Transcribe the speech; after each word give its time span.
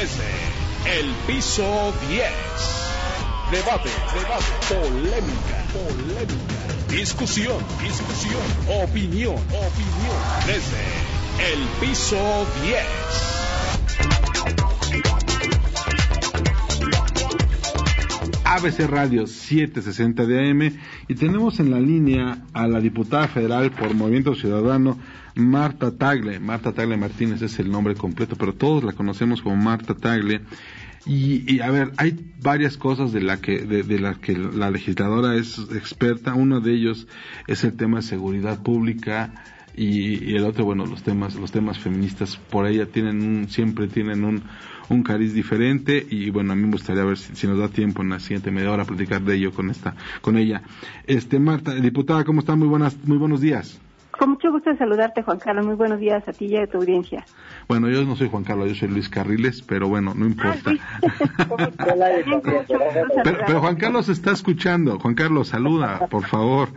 desde 0.00 1.00
el 1.00 1.10
piso 1.26 1.92
10. 2.08 2.22
Debate, 3.50 3.88
debate, 4.14 4.46
polémica, 4.68 5.64
polémica, 5.72 6.62
discusión, 6.88 7.56
discusión, 7.82 8.40
opinión, 8.84 9.34
opinión, 9.34 10.18
desde 10.46 10.84
el 11.52 11.60
piso 11.80 12.46
10. 12.62 13.28
ABC 18.44 18.88
Radio 18.88 19.26
760 19.26 20.26
de 20.26 20.50
AM 20.50 20.78
y 21.08 21.14
tenemos 21.16 21.58
en 21.58 21.72
la 21.72 21.80
línea 21.80 22.44
a 22.52 22.68
la 22.68 22.80
diputada 22.80 23.26
federal 23.26 23.72
por 23.72 23.94
Movimiento 23.94 24.36
Ciudadano, 24.36 24.96
Marta 25.38 25.96
Tagle. 25.96 26.40
Marta 26.40 26.72
Tagle 26.72 26.96
Martínez 26.96 27.40
es 27.42 27.58
el 27.60 27.70
nombre 27.70 27.94
completo, 27.94 28.36
pero 28.36 28.54
todos 28.54 28.82
la 28.82 28.92
conocemos 28.92 29.40
como 29.40 29.56
Marta 29.56 29.94
Tagle. 29.94 30.42
Y, 31.06 31.60
a 31.60 31.70
ver, 31.70 31.92
hay 31.96 32.18
varias 32.42 32.76
cosas 32.76 33.12
de 33.12 33.22
la 33.22 33.40
que 33.40 33.60
de, 33.60 33.98
la 33.98 34.14
que 34.16 34.36
la 34.36 34.70
legisladora 34.70 35.36
es 35.36 35.58
experta. 35.74 36.34
Uno 36.34 36.60
de 36.60 36.74
ellos 36.74 37.06
es 37.46 37.64
el 37.64 37.74
tema 37.74 37.98
de 37.98 38.02
seguridad 38.02 38.62
pública 38.62 39.32
y, 39.74 40.34
el 40.34 40.44
otro, 40.44 40.64
bueno, 40.64 40.84
los 40.84 41.02
temas 41.02 41.36
los 41.36 41.52
temas 41.52 41.78
feministas 41.78 42.36
por 42.36 42.66
ella 42.66 42.86
tienen 42.86 43.22
un, 43.22 43.48
siempre 43.48 43.86
tienen 43.86 44.24
un 44.24 44.42
un 44.90 45.02
cariz 45.02 45.34
diferente 45.34 46.04
y 46.08 46.30
bueno, 46.30 46.52
a 46.52 46.56
mí 46.56 46.62
me 46.62 46.72
gustaría 46.72 47.04
ver 47.04 47.18
si, 47.18 47.46
nos 47.46 47.58
da 47.58 47.68
tiempo 47.68 48.02
en 48.02 48.08
la 48.08 48.20
siguiente 48.20 48.50
media 48.50 48.72
hora 48.72 48.84
platicar 48.84 49.22
de 49.22 49.36
ello 49.36 49.52
con 49.52 49.70
esta 49.70 49.94
con 50.20 50.36
ella. 50.36 50.62
Este 51.06 51.38
Marta, 51.38 51.74
diputada, 51.74 52.24
¿cómo 52.24 52.40
está? 52.40 52.56
Muy 52.56 52.68
buenas 52.68 52.96
muy 53.04 53.18
buenos 53.18 53.40
días. 53.40 53.80
Con 54.18 54.30
mucho 54.30 54.50
gusto 54.50 54.70
de 54.70 54.76
saludarte, 54.76 55.22
Juan 55.22 55.38
Carlos. 55.38 55.64
Muy 55.64 55.76
buenos 55.76 56.00
días 56.00 56.26
a 56.26 56.32
ti 56.32 56.46
y 56.46 56.56
a 56.56 56.66
tu 56.66 56.78
audiencia. 56.78 57.24
Bueno, 57.68 57.88
yo 57.88 58.04
no 58.04 58.16
soy 58.16 58.28
Juan 58.28 58.42
Carlos, 58.42 58.68
yo 58.68 58.74
soy 58.74 58.88
Luis 58.88 59.08
Carriles, 59.08 59.62
pero 59.62 59.86
bueno, 59.86 60.12
no 60.12 60.26
importa. 60.26 60.72
pero, 63.46 63.60
Juan 63.60 63.76
Carlos 63.76 64.08
está 64.08 64.32
escuchando. 64.32 64.98
Juan 64.98 65.14
Carlos, 65.14 65.48
saluda, 65.48 66.08
por 66.08 66.26
favor. 66.26 66.70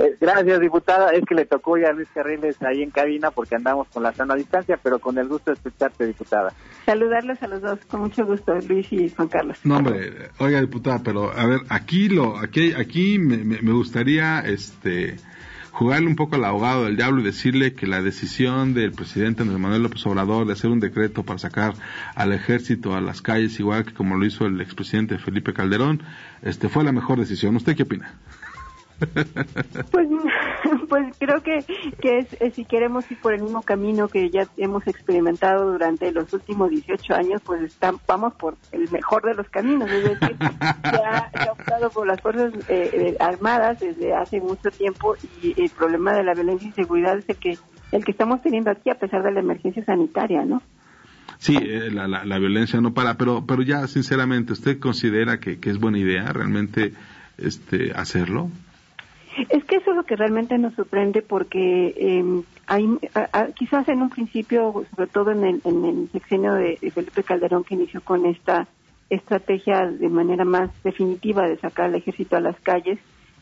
Eh, 0.00 0.16
gracias, 0.20 0.58
diputada. 0.58 1.12
Es 1.12 1.24
que 1.24 1.36
le 1.36 1.44
tocó 1.44 1.78
ya 1.78 1.90
a 1.90 1.92
Luis 1.92 2.08
Carriles 2.12 2.60
ahí 2.62 2.82
en 2.82 2.90
cabina 2.90 3.30
porque 3.30 3.54
andamos 3.54 3.86
con 3.86 4.02
la 4.02 4.12
sana 4.12 4.34
distancia, 4.34 4.76
pero 4.82 4.98
con 4.98 5.16
el 5.18 5.28
gusto 5.28 5.52
de 5.52 5.54
escucharte, 5.54 6.04
diputada. 6.04 6.52
Saludarles 6.84 7.40
a 7.44 7.46
los 7.46 7.62
dos, 7.62 7.78
con 7.86 8.00
mucho 8.00 8.26
gusto, 8.26 8.58
Luis 8.68 8.92
y 8.92 9.08
Juan 9.10 9.28
Carlos. 9.28 9.60
No, 9.62 9.76
hombre, 9.76 10.30
oiga, 10.40 10.60
diputada, 10.60 11.00
pero 11.04 11.30
a 11.30 11.46
ver, 11.46 11.60
aquí 11.68 12.08
lo, 12.08 12.38
aquí, 12.38 12.72
aquí 12.72 13.20
me, 13.20 13.44
me 13.44 13.72
gustaría, 13.72 14.40
este 14.40 15.14
jugarle 15.76 16.06
un 16.06 16.16
poco 16.16 16.36
al 16.36 16.44
abogado 16.46 16.84
del 16.86 16.96
diablo 16.96 17.20
y 17.20 17.24
decirle 17.24 17.74
que 17.74 17.86
la 17.86 18.00
decisión 18.00 18.72
del 18.72 18.92
presidente 18.92 19.42
Andrés 19.42 19.60
Manuel 19.60 19.82
López 19.82 20.06
Obrador 20.06 20.46
de 20.46 20.54
hacer 20.54 20.70
un 20.70 20.80
decreto 20.80 21.22
para 21.22 21.38
sacar 21.38 21.74
al 22.14 22.32
ejército 22.32 22.94
a 22.94 23.02
las 23.02 23.20
calles, 23.20 23.60
igual 23.60 23.84
que 23.84 23.92
como 23.92 24.16
lo 24.16 24.24
hizo 24.24 24.46
el 24.46 24.58
expresidente 24.62 25.18
Felipe 25.18 25.52
Calderón, 25.52 26.02
este 26.40 26.70
fue 26.70 26.82
la 26.82 26.92
mejor 26.92 27.18
decisión. 27.18 27.56
¿Usted 27.56 27.76
qué 27.76 27.82
opina? 27.82 28.14
Pues, 29.90 30.08
pues 30.86 31.16
creo 31.18 31.42
que, 31.42 31.64
que 32.00 32.18
es, 32.18 32.54
si 32.54 32.64
queremos 32.64 33.10
ir 33.10 33.18
por 33.20 33.34
el 33.34 33.42
mismo 33.42 33.62
camino 33.62 34.08
que 34.08 34.30
ya 34.30 34.46
hemos 34.56 34.86
experimentado 34.86 35.72
durante 35.72 36.12
los 36.12 36.32
últimos 36.32 36.70
18 36.70 37.14
años, 37.14 37.42
pues 37.44 37.78
vamos 38.06 38.34
por 38.34 38.56
el 38.72 38.90
mejor 38.90 39.22
de 39.24 39.34
los 39.34 39.48
caminos. 39.48 39.90
Es 39.90 40.04
decir, 40.04 40.36
ya 40.84 41.30
ha 41.32 41.52
optado 41.52 41.90
por 41.90 42.06
las 42.06 42.20
Fuerzas 42.20 42.52
eh, 42.68 42.90
eh, 42.92 43.16
Armadas 43.20 43.80
desde 43.80 44.14
hace 44.14 44.40
mucho 44.40 44.70
tiempo 44.70 45.14
y 45.42 45.60
el 45.60 45.70
problema 45.70 46.14
de 46.14 46.24
la 46.24 46.34
violencia 46.34 46.68
y 46.68 46.72
seguridad 46.72 47.18
es 47.18 47.28
el 47.28 47.36
que, 47.36 47.58
el 47.92 48.04
que 48.04 48.10
estamos 48.12 48.42
teniendo 48.42 48.70
aquí 48.70 48.90
a 48.90 48.94
pesar 48.98 49.22
de 49.22 49.32
la 49.32 49.40
emergencia 49.40 49.84
sanitaria, 49.84 50.44
¿no? 50.44 50.62
Sí, 51.38 51.56
eh, 51.56 51.90
la, 51.90 52.06
la, 52.08 52.38
violencia 52.38 52.80
no 52.80 52.94
para, 52.94 53.14
pero, 53.18 53.44
pero 53.46 53.62
ya 53.62 53.86
sinceramente, 53.88 54.54
¿usted 54.54 54.78
considera 54.78 55.38
que, 55.38 55.58
que 55.58 55.70
es 55.70 55.78
buena 55.78 55.98
idea 55.98 56.32
realmente 56.32 56.94
este, 57.36 57.92
hacerlo? 57.92 58.50
Es 59.50 59.64
que 59.64 59.76
eso 59.76 59.90
es 59.90 59.96
lo 59.96 60.04
que 60.04 60.16
realmente 60.16 60.56
nos 60.58 60.74
sorprende 60.74 61.22
porque 61.22 61.94
eh, 61.96 62.42
hay, 62.66 62.88
quizás 63.54 63.88
en 63.88 64.02
un 64.02 64.10
principio, 64.10 64.84
sobre 64.94 65.06
todo 65.08 65.30
en 65.30 65.44
el, 65.44 65.60
en 65.64 65.84
el 65.84 66.08
sexenio 66.10 66.54
de, 66.54 66.78
Felipe 66.94 67.22
Calderón 67.22 67.64
que 67.64 67.74
inició 67.74 68.00
con 68.00 68.24
esta 68.26 68.66
estrategia 69.10 69.86
de 69.86 70.08
manera 70.08 70.44
más 70.44 70.70
definitiva 70.82 71.46
de 71.46 71.58
sacar 71.58 71.86
al 71.86 71.94
ejército 71.96 72.36
a 72.36 72.40
las 72.40 72.58
calles, 72.60 72.98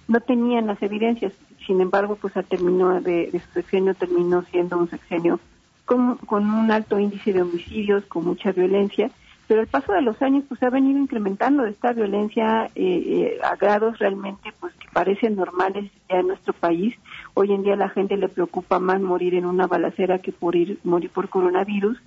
no 0.09 0.21
tenían 0.21 0.67
las 0.67 0.83
evidencias. 0.83 1.33
Sin 1.67 1.81
embargo, 1.81 2.17
pues 2.21 2.37
al 2.37 2.45
término 2.45 3.01
de, 3.01 3.31
de 3.31 3.41
su 3.41 3.51
sexenio 3.53 3.95
terminó 3.95 4.43
siendo 4.51 4.77
un 4.77 4.91
sexenio 4.91 5.41
con, 5.85 6.17
con 6.17 6.51
un 6.51 6.71
alto 6.71 6.99
índice 6.99 7.33
de 7.33 7.43
homicidios, 7.43 8.05
con 8.07 8.25
mucha 8.25 8.53
violencia 8.53 9.11
pero 9.47 9.61
el 9.61 9.67
paso 9.67 9.93
de 9.93 10.03
los 10.03 10.21
años 10.23 10.45
pues 10.49 10.63
ha 10.63 10.71
venido 10.71 10.99
incrementando 10.99 11.67
esta 11.67 11.93
violencia 11.93 12.67
eh, 12.75 13.37
eh, 13.37 13.39
a 13.43 13.57
grados 13.57 13.99
realmente 13.99 14.53
pues 14.61 14.73
que 14.75 14.89
parecen 14.93 15.37
normales 15.37 15.91
ya 16.09 16.21
en 16.21 16.29
nuestro 16.29 16.53
país. 16.53 16.95
Hoy 17.35 17.53
en 17.53 17.63
día 17.63 17.75
a 17.75 17.77
la 17.77 17.89
gente 17.91 18.17
le 18.17 18.29
preocupa 18.29 18.79
más 18.79 19.01
morir 19.01 19.35
en 19.35 19.45
una 19.47 19.67
balacera 19.67 20.19
que 20.19 20.33
por 20.33 20.57
ir, 20.57 20.79
morir 20.85 21.11
por 21.11 21.29
coronavirus 21.29 21.99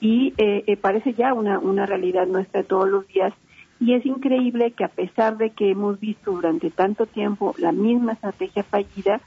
y 0.00 0.34
eh, 0.38 0.76
parece 0.76 1.14
ya 1.14 1.34
una, 1.34 1.58
una 1.58 1.86
realidad 1.86 2.26
nuestra 2.26 2.62
todos 2.62 2.88
los 2.88 3.06
días 3.06 3.32
y 3.80 3.94
es 3.94 4.04
increíble 4.04 4.72
que 4.72 4.84
a 4.84 4.88
pesar 4.88 5.38
de 5.38 5.50
que 5.50 5.70
hemos 5.70 5.98
visto 5.98 6.32
durante 6.32 6.70
tanto 6.70 7.06
tiempo 7.06 7.54
la 7.58 7.72
misma 7.72 8.12
estrategia 8.12 8.62
fallida 8.62 9.20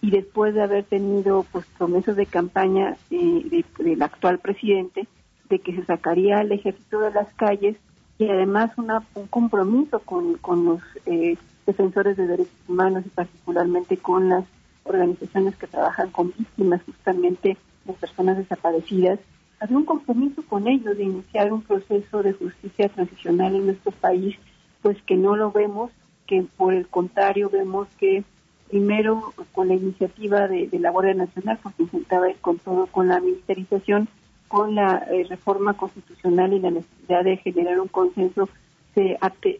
y 0.00 0.10
después 0.10 0.54
de 0.54 0.62
haber 0.62 0.84
tenido 0.84 1.44
pues 1.50 1.66
promesas 1.76 2.14
de 2.14 2.26
campaña 2.26 2.96
del 3.10 4.02
actual 4.02 4.38
presidente, 4.38 5.08
de 5.48 5.58
que 5.58 5.74
se 5.74 5.84
sacaría 5.84 6.38
al 6.38 6.52
ejército 6.52 7.00
de 7.00 7.10
las 7.10 7.32
calles 7.34 7.76
y 8.18 8.28
además 8.28 8.70
una, 8.76 9.02
un 9.14 9.26
compromiso 9.26 10.00
con, 10.00 10.34
con 10.38 10.64
los 10.64 10.80
eh, 11.06 11.36
defensores 11.66 12.16
de 12.16 12.26
derechos 12.26 12.54
humanos 12.68 13.04
y 13.06 13.10
particularmente 13.10 13.96
con 13.96 14.28
las 14.28 14.44
organizaciones 14.84 15.56
que 15.56 15.66
trabajan 15.66 16.10
con 16.10 16.32
víctimas 16.36 16.82
justamente 16.84 17.56
de 17.84 17.92
personas 17.94 18.38
desaparecidas, 18.38 19.18
había 19.60 19.76
un 19.76 19.84
compromiso 19.84 20.42
con 20.42 20.68
ellos 20.68 20.96
de 20.96 21.04
iniciar 21.04 21.52
un 21.52 21.62
proceso 21.62 22.22
de 22.22 22.32
justicia 22.32 22.88
transicional 22.88 23.54
en 23.54 23.66
nuestro 23.66 23.90
país, 23.90 24.36
pues 24.82 25.00
que 25.02 25.16
no 25.16 25.34
lo 25.36 25.50
vemos, 25.50 25.90
que 26.26 26.44
por 26.56 26.74
el 26.74 26.86
contrario 26.88 27.50
vemos 27.50 27.88
que 27.98 28.24
primero 28.68 29.32
con 29.52 29.68
la 29.68 29.74
iniciativa 29.74 30.48
de, 30.48 30.66
de 30.68 30.78
la 30.78 30.90
Guardia 30.90 31.14
Nacional, 31.14 31.58
porque 31.62 31.84
intentaba 31.84 32.28
ir 32.28 32.36
con 32.36 32.58
todo 32.58 32.86
con 32.86 33.08
la 33.08 33.20
militarización, 33.20 34.08
con 34.48 34.74
la 34.74 35.06
eh, 35.10 35.24
reforma 35.28 35.74
constitucional 35.74 36.52
y 36.52 36.60
la 36.60 36.70
necesidad 36.70 37.24
de 37.24 37.36
generar 37.38 37.80
un 37.80 37.88
consenso 37.88 38.48
se, 38.94 39.18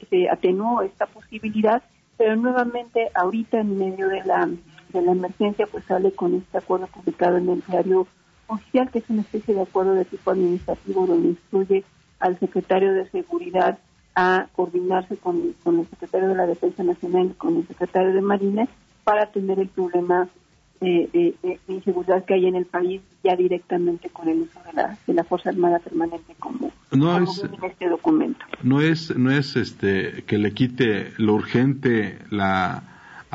se 0.08 0.28
atenuó 0.30 0.82
esta 0.82 1.06
posibilidad, 1.06 1.82
pero 2.16 2.36
nuevamente 2.36 3.10
ahorita 3.14 3.60
en 3.60 3.78
medio 3.78 4.08
de 4.08 4.24
la, 4.24 4.48
de 4.92 5.02
la 5.02 5.12
emergencia 5.12 5.66
pues 5.66 5.84
sale 5.84 6.12
con 6.12 6.34
este 6.34 6.58
acuerdo 6.58 6.86
publicado 6.86 7.36
en 7.36 7.48
el 7.48 7.62
diario 7.69 8.06
oficial, 8.47 8.91
que 8.91 9.00
es 9.00 9.10
una 9.10 9.22
especie 9.22 9.54
de 9.54 9.62
acuerdo 9.62 9.94
de 9.94 10.04
tipo 10.04 10.30
administrativo 10.30 11.06
donde 11.06 11.28
instruye 11.28 11.84
al 12.18 12.38
secretario 12.38 12.94
de 12.94 13.08
Seguridad 13.10 13.78
a 14.14 14.47
coordinarse 14.54 15.16
con, 15.18 15.53
con 15.62 15.80
el 15.80 15.86
secretario 15.88 16.28
de 16.28 16.36
la 16.36 16.47
Defensa 16.47 16.82
Nacional 16.82 17.26
y 17.26 17.34
con 17.34 17.56
el 17.56 17.66
secretario 17.66 18.14
de 18.14 18.22
Marina 18.22 18.66
para 19.04 19.24
atender 19.24 19.60
el 19.60 19.68
problema 19.68 20.28
de, 20.81 21.34
inseguridad 21.69 22.25
que 22.25 22.34
hay 22.34 22.47
en 22.47 22.56
el 22.56 22.66
país 22.66 23.00
ya 23.22 23.37
directamente 23.37 24.09
con 24.10 24.28
el 24.28 24.42
uso 24.42 24.60
de 24.66 24.72
la, 24.72 24.98
de 25.06 25.14
la 25.14 25.25
Fuerza 25.25 25.50
Armada 25.50 25.78
Permanente 25.78 26.34
como, 26.38 26.70
no 26.92 27.19
es, 27.19 27.42
en 27.42 27.64
este 27.64 27.88
documento. 27.88 28.44
No 28.62 28.81
es, 28.81 29.16
no 29.16 29.31
es 29.31 29.56
este, 29.56 30.25
que 30.26 30.38
le 30.38 30.53
quite 30.53 31.12
lo 31.19 31.34
urgente, 31.34 32.19
la, 32.31 32.82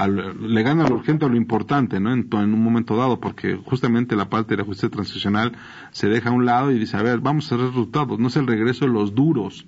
le 0.08 0.64
gana 0.64 0.88
lo 0.88 0.96
urgente 0.96 1.26
a 1.26 1.30
lo 1.30 1.36
importante 1.36 2.00
¿no? 2.00 2.14
En, 2.14 2.28
en, 2.32 2.54
un 2.54 2.64
momento 2.64 2.96
dado, 2.96 3.20
porque 3.20 3.56
justamente 3.56 4.16
la 4.16 4.30
parte 4.30 4.52
de 4.52 4.58
la 4.58 4.66
justicia 4.66 4.90
transicional 4.90 5.54
se 5.92 6.08
deja 6.08 6.30
a 6.30 6.34
un 6.34 6.46
lado 6.46 6.72
y 6.72 6.80
dice, 6.80 6.98
a 6.98 7.04
ver, 7.04 7.20
vamos 7.20 7.52
a 7.52 7.56
hacer 7.56 7.68
resultados, 7.68 8.20
no 8.20 8.28
es 8.28 8.36
el 8.36 8.48
regreso 8.48 8.86
de 8.86 8.92
los 8.92 9.14
duros, 9.14 9.66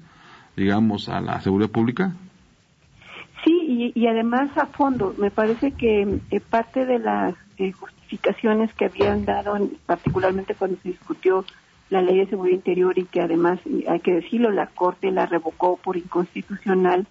digamos, 0.56 1.10
a 1.10 1.22
la 1.22 1.42
seguridad 1.42 1.70
pública. 1.70 2.14
Sí, 3.44 3.92
y, 3.96 4.00
y 4.00 4.08
además 4.08 4.50
a 4.58 4.68
fondo, 4.68 5.14
me 5.18 5.30
parece 5.30 5.72
que 5.72 6.20
eh, 6.32 6.40
parte 6.40 6.86
de 6.86 7.00
las 7.00 7.36
eh, 7.58 7.72
justificaciones 7.72 8.74
que 8.74 8.86
habían 8.86 9.26
dado, 9.26 9.58
particularmente 9.86 10.56
cuando 10.56 10.78
se 10.82 10.90
discutió 10.90 11.46
la 11.90 12.02
ley 12.02 12.18
de 12.18 12.28
seguridad 12.28 12.56
interior 12.56 12.98
y 12.98 13.06
que 13.06 13.22
además, 13.22 13.60
hay 13.88 14.00
que 14.00 14.14
decirlo, 14.14 14.52
la 14.52 14.68
Corte 14.68 15.12
la 15.12 15.26
revocó 15.26 15.78
por 15.78 15.98
inconstitucional, 15.98 17.06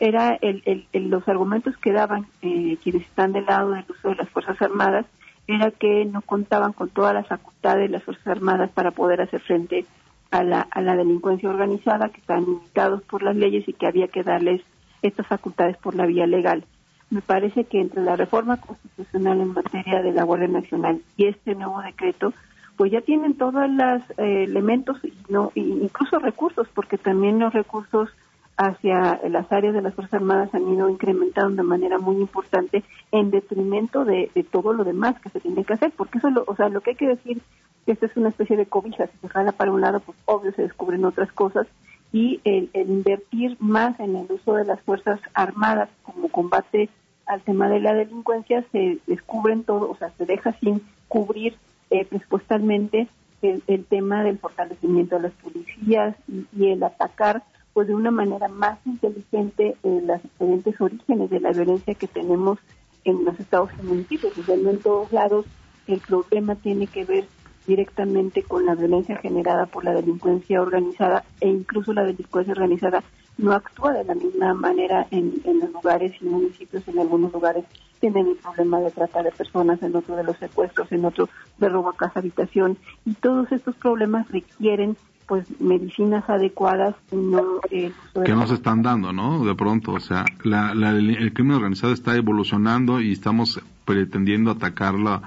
era 0.00 0.38
el, 0.40 0.86
los 0.92 1.28
argumentos 1.28 1.76
que 1.76 1.92
daban 1.92 2.26
eh, 2.40 2.76
quienes 2.82 3.02
están 3.02 3.32
del 3.32 3.46
lado 3.46 3.70
del 3.70 3.84
uso 3.88 4.08
de 4.08 4.16
las 4.16 4.28
Fuerzas 4.30 4.60
Armadas, 4.60 5.06
era 5.46 5.70
que 5.70 6.04
no 6.06 6.22
contaban 6.22 6.72
con 6.72 6.88
todas 6.88 7.14
las 7.14 7.26
facultades 7.26 7.88
de 7.88 7.88
las 7.88 8.02
Fuerzas 8.02 8.26
Armadas 8.26 8.70
para 8.70 8.90
poder 8.90 9.20
hacer 9.20 9.40
frente 9.40 9.84
a 10.30 10.42
la, 10.42 10.62
a 10.70 10.80
la 10.80 10.96
delincuencia 10.96 11.50
organizada, 11.50 12.08
que 12.08 12.20
están 12.20 12.44
limitados 12.44 13.02
por 13.02 13.22
las 13.22 13.36
leyes 13.36 13.68
y 13.68 13.74
que 13.74 13.86
había 13.86 14.08
que 14.08 14.22
darles 14.22 14.62
estas 15.02 15.26
facultades 15.26 15.76
por 15.76 15.94
la 15.94 16.06
vía 16.06 16.26
legal 16.26 16.64
me 17.12 17.20
parece 17.20 17.64
que 17.64 17.78
entre 17.78 18.02
la 18.02 18.16
reforma 18.16 18.56
constitucional 18.56 19.38
en 19.42 19.52
materia 19.52 20.02
de 20.02 20.12
la 20.12 20.24
Guardia 20.24 20.48
Nacional 20.48 21.02
y 21.18 21.26
este 21.26 21.54
nuevo 21.54 21.82
decreto, 21.82 22.32
pues 22.78 22.90
ya 22.90 23.02
tienen 23.02 23.34
todos 23.34 23.68
los 23.68 24.02
eh, 24.16 24.44
elementos, 24.44 24.96
no, 25.28 25.52
incluso 25.54 26.18
recursos, 26.18 26.66
porque 26.74 26.96
también 26.96 27.38
los 27.38 27.52
recursos 27.52 28.08
hacia 28.56 29.20
las 29.28 29.52
áreas 29.52 29.74
de 29.74 29.82
las 29.82 29.94
Fuerzas 29.94 30.14
Armadas 30.14 30.54
han 30.54 30.66
ido 30.72 30.88
incrementando 30.88 31.62
de 31.62 31.68
manera 31.68 31.98
muy 31.98 32.16
importante 32.16 32.82
en 33.10 33.30
detrimento 33.30 34.06
de, 34.06 34.30
todo 34.50 34.72
lo 34.72 34.82
demás 34.82 35.20
que 35.20 35.28
se 35.28 35.40
tiene 35.40 35.64
que 35.64 35.74
hacer, 35.74 35.92
porque 35.94 36.16
eso, 36.16 36.30
lo, 36.30 36.44
o 36.46 36.56
sea, 36.56 36.70
lo 36.70 36.80
que 36.80 36.90
hay 36.90 36.96
que 36.96 37.08
decir 37.08 37.42
que 37.84 37.92
esta 37.92 38.06
es 38.06 38.16
una 38.16 38.30
especie 38.30 38.56
de 38.56 38.64
cobija, 38.64 39.06
si 39.06 39.18
se 39.18 39.28
jala 39.28 39.52
para 39.52 39.70
un 39.70 39.82
lado, 39.82 40.00
pues 40.00 40.16
obvio 40.24 40.52
se 40.52 40.62
descubren 40.62 41.04
otras 41.04 41.30
cosas, 41.32 41.66
y 42.10 42.40
el, 42.44 42.70
invertir 42.74 43.56
más 43.58 43.98
en 44.00 44.16
el 44.16 44.30
uso 44.30 44.54
de 44.54 44.64
las 44.64 44.80
Fuerzas 44.82 45.20
Armadas 45.34 45.90
como 46.02 46.28
combate 46.28 46.88
al 47.32 47.42
tema 47.42 47.68
de 47.68 47.80
la 47.80 47.94
delincuencia, 47.94 48.64
se 48.72 48.98
descubren 49.06 49.64
todo, 49.64 49.90
o 49.90 49.96
sea, 49.96 50.10
se 50.18 50.26
deja 50.26 50.52
sin 50.60 50.82
cubrir 51.08 51.56
eh, 51.90 52.04
presupuestalmente 52.04 53.08
el, 53.42 53.84
tema 53.86 54.22
del 54.22 54.38
fortalecimiento 54.38 55.16
de 55.16 55.22
las 55.22 55.32
policías 55.32 56.16
y 56.28 56.68
el 56.68 56.82
atacar 56.82 57.42
pues 57.72 57.88
de 57.88 57.94
una 57.94 58.10
manera 58.10 58.48
más 58.48 58.78
inteligente 58.86 59.76
eh, 59.82 60.02
las 60.04 60.22
diferentes 60.22 60.80
orígenes 60.80 61.30
de 61.30 61.40
la 61.40 61.52
violencia 61.52 61.94
que 61.94 62.06
tenemos 62.06 62.58
en 63.04 63.24
los 63.24 63.38
estados 63.40 63.70
y 63.80 63.86
municipios. 63.86 64.36
Desde 64.36 64.54
en 64.54 64.78
todos 64.78 65.10
lados 65.12 65.46
el 65.86 66.00
problema 66.00 66.54
tiene 66.54 66.86
que 66.86 67.04
ver 67.04 67.24
directamente 67.66 68.42
con 68.42 68.66
la 68.66 68.74
violencia 68.74 69.16
generada 69.16 69.66
por 69.66 69.84
la 69.84 69.92
delincuencia 69.92 70.60
organizada 70.60 71.24
e 71.40 71.48
incluso 71.48 71.92
la 71.92 72.04
delincuencia 72.04 72.52
organizada 72.52 73.02
no 73.38 73.52
actúa 73.52 73.92
de 73.92 74.04
la 74.04 74.14
misma 74.14 74.54
manera 74.54 75.06
en, 75.10 75.34
en 75.44 75.60
los 75.60 75.70
lugares 75.72 76.12
y 76.20 76.24
municipios, 76.24 76.86
en 76.88 76.98
algunos 76.98 77.32
lugares 77.32 77.64
tienen 78.00 78.26
el 78.26 78.36
problema 78.36 78.80
de 78.80 78.90
trata 78.90 79.22
de 79.22 79.30
personas, 79.30 79.82
en 79.82 79.94
otro 79.94 80.16
de 80.16 80.24
los 80.24 80.36
secuestros, 80.36 80.90
en 80.92 81.04
otro 81.04 81.28
de 81.58 81.68
robo 81.68 81.90
a 81.90 81.96
casa 81.96 82.18
habitación 82.20 82.76
y 83.04 83.14
todos 83.14 83.50
estos 83.52 83.76
problemas 83.76 84.30
requieren 84.30 84.96
pues 85.26 85.46
medicinas 85.60 86.28
adecuadas 86.28 86.96
no 87.12 87.60
que 87.70 88.34
no 88.34 88.46
se 88.48 88.54
están 88.54 88.82
dando 88.82 89.12
no 89.12 89.44
de 89.44 89.54
pronto 89.54 89.92
o 89.92 90.00
sea 90.00 90.24
la, 90.42 90.72
el 90.72 91.32
crimen 91.32 91.56
organizado 91.56 91.92
está 91.92 92.16
evolucionando 92.16 93.00
y 93.00 93.12
estamos 93.12 93.60
pretendiendo 93.84 94.50
atacarla 94.50 95.22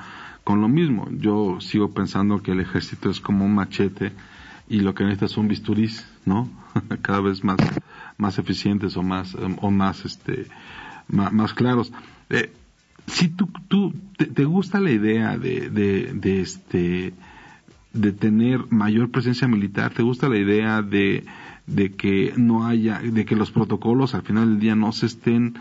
con 0.46 0.62
lo 0.62 0.70
mismo. 0.70 1.08
Yo 1.12 1.60
sigo 1.60 1.90
pensando 1.90 2.42
que 2.42 2.52
el 2.52 2.60
ejército 2.60 3.10
es 3.10 3.20
como 3.20 3.46
un 3.46 3.56
machete 3.56 4.14
y 4.70 4.80
lo 4.80 4.94
que 4.94 5.04
necesita 5.04 5.26
es 5.26 5.38
un 5.38 5.48
bisturís 5.48 6.08
no 6.26 6.50
cada 7.02 7.22
vez 7.22 7.44
más 7.44 7.58
más 8.18 8.38
eficientes 8.38 8.98
o 8.98 9.04
más 9.04 9.36
o 9.36 9.72
más 9.72 10.06
este 10.06 10.48
más, 11.08 11.54
claros 11.54 11.92
eh, 12.30 12.52
si 13.08 13.30
tú 13.30 13.50
tú 13.68 13.94
te, 14.18 14.46
gusta 14.46 14.80
la 14.80 14.92
idea 14.92 15.38
de, 15.38 15.70
de, 15.70 16.14
de 16.14 16.42
este 16.42 17.14
de 17.96 18.12
tener 18.12 18.66
mayor 18.70 19.10
presencia 19.10 19.48
militar? 19.48 19.94
¿Te 19.94 20.04
gusta 20.04 20.28
la 20.28 20.38
idea 20.38 20.82
de, 20.82 21.26
de 21.66 21.94
que 21.94 22.34
no 22.36 22.68
haya, 22.68 23.00
de 23.00 23.26
que 23.26 23.36
los 23.36 23.52
protocolos 23.52 24.14
al 24.14 24.24
final 24.24 24.50
del 24.50 24.60
día 24.60 24.76
no 24.76 24.92
se 24.92 25.06
estén 25.08 25.56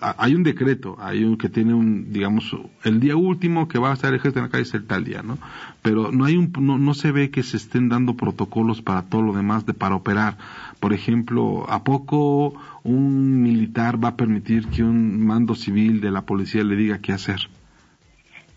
hay 0.00 0.34
un 0.34 0.42
decreto, 0.42 0.96
hay 1.00 1.24
un 1.24 1.36
que 1.36 1.48
tiene 1.48 1.72
un, 1.72 2.12
digamos, 2.12 2.54
el 2.84 3.00
día 3.00 3.16
último 3.16 3.68
que 3.68 3.78
va 3.78 3.90
a 3.90 3.94
estar 3.94 4.10
el 4.10 4.16
ejército 4.16 4.40
en 4.40 4.46
la 4.46 4.50
calle 4.50 4.64
es 4.64 4.74
el 4.74 4.86
tal 4.86 5.04
día, 5.04 5.22
¿no? 5.22 5.38
Pero 5.82 6.12
no 6.12 6.24
hay 6.24 6.36
un, 6.36 6.52
no, 6.60 6.78
no 6.78 6.94
se 6.94 7.12
ve 7.12 7.30
que 7.30 7.42
se 7.42 7.56
estén 7.56 7.88
dando 7.88 8.14
protocolos 8.14 8.82
para 8.82 9.02
todo 9.02 9.22
lo 9.22 9.32
demás 9.32 9.64
de 9.64 9.74
para 9.74 9.94
operar. 9.94 10.36
Por 10.80 10.92
ejemplo, 10.92 11.66
¿a 11.70 11.84
poco 11.84 12.54
un 12.82 13.42
militar 13.42 14.02
va 14.02 14.10
a 14.10 14.16
permitir 14.16 14.66
que 14.68 14.82
un 14.82 15.24
mando 15.24 15.54
civil 15.54 16.00
de 16.00 16.10
la 16.10 16.22
policía 16.22 16.64
le 16.64 16.76
diga 16.76 16.98
qué 16.98 17.12
hacer? 17.12 17.48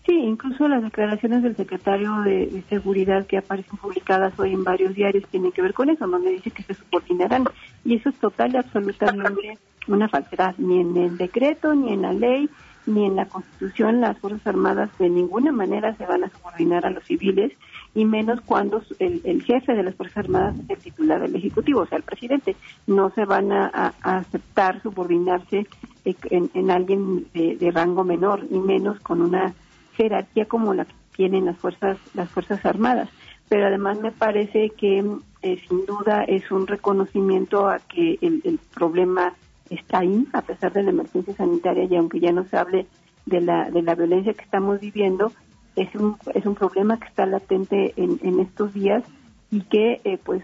Sí, 0.06 0.14
incluso 0.14 0.66
las 0.66 0.82
declaraciones 0.82 1.42
del 1.42 1.56
secretario 1.56 2.20
de, 2.22 2.62
Seguridad 2.68 3.26
que 3.26 3.38
aparecen 3.38 3.78
publicadas 3.78 4.38
hoy 4.38 4.52
en 4.52 4.64
varios 4.64 4.94
diarios 4.94 5.24
tienen 5.30 5.52
que 5.52 5.62
ver 5.62 5.74
con 5.74 5.90
eso, 5.90 6.06
donde 6.06 6.32
dice 6.32 6.50
que 6.50 6.62
se 6.62 6.74
subordinarán. 6.74 7.44
Y 7.84 7.94
eso 7.94 8.08
es 8.08 8.16
total 8.16 8.52
y 8.52 8.56
absolutamente 8.56 9.58
una 9.94 10.08
falsedad. 10.08 10.54
Ni 10.58 10.80
en 10.80 10.96
el 10.96 11.16
decreto, 11.16 11.74
ni 11.74 11.92
en 11.92 12.02
la 12.02 12.12
ley, 12.12 12.48
ni 12.86 13.06
en 13.06 13.16
la 13.16 13.26
Constitución 13.26 14.00
las 14.00 14.18
Fuerzas 14.18 14.46
Armadas 14.46 14.90
de 14.98 15.10
ninguna 15.10 15.52
manera 15.52 15.94
se 15.96 16.06
van 16.06 16.24
a 16.24 16.30
subordinar 16.30 16.86
a 16.86 16.90
los 16.90 17.04
civiles, 17.04 17.52
y 17.94 18.04
menos 18.04 18.40
cuando 18.42 18.82
el, 18.98 19.42
jefe 19.42 19.74
de 19.74 19.82
las 19.82 19.94
Fuerzas 19.94 20.18
Armadas 20.18 20.56
es 20.60 20.70
el 20.70 20.78
titular 20.78 21.20
del 21.20 21.36
Ejecutivo, 21.36 21.80
o 21.80 21.86
sea, 21.86 21.98
el 21.98 22.04
presidente. 22.04 22.56
No 22.86 23.10
se 23.10 23.24
van 23.24 23.52
a, 23.52 23.94
aceptar 24.02 24.80
subordinarse 24.82 25.66
en, 26.04 26.70
alguien 26.70 27.26
de 27.32 27.70
rango 27.72 28.04
menor, 28.04 28.46
y 28.50 28.58
menos 28.58 29.00
con 29.00 29.20
una 29.20 29.52
jerarquía 29.96 30.46
como 30.46 30.72
la 30.72 30.84
que 30.84 30.94
tienen 31.16 31.44
las 31.44 31.58
fuerzas 31.58 31.98
las 32.14 32.30
fuerzas 32.30 32.64
armadas 32.64 33.10
pero 33.50 33.66
además 33.66 33.98
me 33.98 34.12
parece 34.12 34.70
que 34.70 35.04
eh, 35.42 35.60
sin 35.68 35.84
duda 35.84 36.22
es 36.22 36.50
un 36.52 36.68
reconocimiento 36.68 37.68
a 37.68 37.80
que 37.80 38.16
el, 38.22 38.60
problema 38.72 39.34
está 39.70 40.00
ahí 40.00 40.26
a 40.32 40.42
pesar 40.42 40.72
de 40.72 40.82
la 40.82 40.90
emergencia 40.90 41.34
sanitaria 41.34 41.84
y 41.84 41.96
aunque 41.96 42.20
ya 42.20 42.32
no 42.32 42.44
se 42.44 42.56
hable 42.56 42.86
de 43.26 43.40
la 43.40 43.70
de 43.70 43.82
la 43.82 43.94
violencia 43.94 44.34
que 44.34 44.44
estamos 44.44 44.80
viviendo 44.80 45.32
es 45.76 45.94
un 45.94 46.16
es 46.34 46.44
un 46.44 46.54
problema 46.54 46.98
que 46.98 47.08
está 47.08 47.26
latente 47.26 47.94
en, 47.96 48.18
en 48.22 48.40
estos 48.40 48.74
días 48.74 49.04
y 49.50 49.62
que 49.62 50.00
eh, 50.04 50.18
pues 50.22 50.42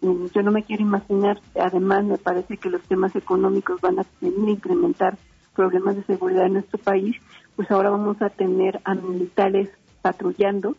mm, 0.00 0.26
yo 0.34 0.42
no 0.42 0.50
me 0.50 0.62
quiero 0.62 0.82
imaginar. 0.82 1.40
Además 1.58 2.04
me 2.04 2.18
parece 2.18 2.56
que 2.56 2.70
los 2.70 2.82
temas 2.82 3.14
económicos 3.16 3.80
van 3.80 3.98
a 3.98 4.06
incrementar 4.22 5.18
problemas 5.54 5.96
de 5.96 6.04
seguridad 6.04 6.46
en 6.46 6.54
nuestro 6.54 6.78
país. 6.78 7.16
Pues 7.56 7.70
ahora 7.70 7.90
vamos 7.90 8.20
a 8.22 8.30
tener 8.30 8.80
a 8.84 8.94
militares 8.94 9.70
patrullando 10.00 10.76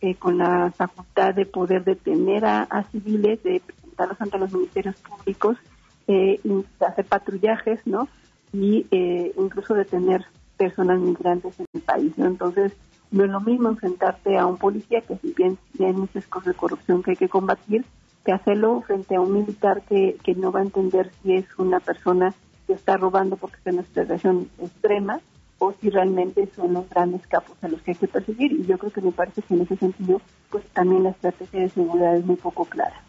eh, 0.00 0.14
con 0.14 0.38
la 0.38 0.72
facultad 0.72 1.34
de 1.34 1.46
poder 1.46 1.84
detener 1.84 2.44
a, 2.44 2.84
civiles, 2.90 3.42
de 3.42 3.60
presentarlos 3.64 4.20
ante 4.20 4.38
los 4.38 4.52
ministerios 4.52 4.96
públicos, 4.96 5.58
eh, 6.06 6.40
hacer 6.80 7.04
patrullajes, 7.04 7.80
¿no? 7.86 8.08
Y 8.52 8.86
eh, 8.90 9.32
incluso 9.38 9.74
detener 9.74 10.24
personas 10.56 11.00
migrantes 11.00 11.58
en 11.58 11.66
el 11.72 11.80
país, 11.80 12.16
¿no? 12.18 12.26
Entonces, 12.26 12.72
no 13.10 13.24
es 13.24 13.30
lo 13.30 13.40
mismo 13.40 13.68
enfrentarte 13.68 14.38
a 14.38 14.46
un 14.46 14.56
policía 14.56 15.02
que 15.02 15.16
si 15.18 15.32
bien 15.34 15.58
tiene 15.76 15.92
muchas 15.92 16.26
cosas 16.26 16.48
de 16.48 16.54
corrupción 16.54 17.02
que 17.02 17.12
hay 17.12 17.16
que 17.16 17.28
combatir, 17.28 17.84
que 18.24 18.32
hacerlo 18.32 18.82
frente 18.86 19.16
a 19.16 19.20
un 19.20 19.32
militar 19.32 19.82
que, 19.88 20.16
que 20.22 20.34
no 20.34 20.52
va 20.52 20.60
a 20.60 20.64
entender 20.64 21.10
si 21.22 21.34
es 21.34 21.46
una 21.58 21.80
persona 21.80 22.34
que 22.66 22.72
está 22.72 22.96
robando 22.96 23.36
porque 23.36 23.56
está 23.56 23.70
en 23.70 23.78
una 23.78 23.86
situación 23.86 24.48
extrema 24.60 25.20
o 25.58 25.72
si 25.80 25.90
realmente 25.90 26.48
son 26.56 26.74
los 26.74 26.88
grandes 26.88 27.26
capos 27.26 27.56
a 27.62 27.68
los 27.68 27.80
que 27.82 27.92
hay 27.92 27.96
que 27.96 28.08
perseguir. 28.08 28.52
Y 28.52 28.66
yo 28.66 28.78
creo 28.78 28.92
que 28.92 29.00
me 29.00 29.12
parece 29.12 29.42
que 29.42 29.54
en 29.54 29.62
ese 29.62 29.76
sentido, 29.76 30.20
pues 30.50 30.64
también 30.70 31.04
la 31.04 31.10
estrategia 31.10 31.60
de 31.60 31.68
seguridad 31.68 32.16
es 32.16 32.24
muy 32.24 32.36
poco 32.36 32.64
clara. 32.64 33.00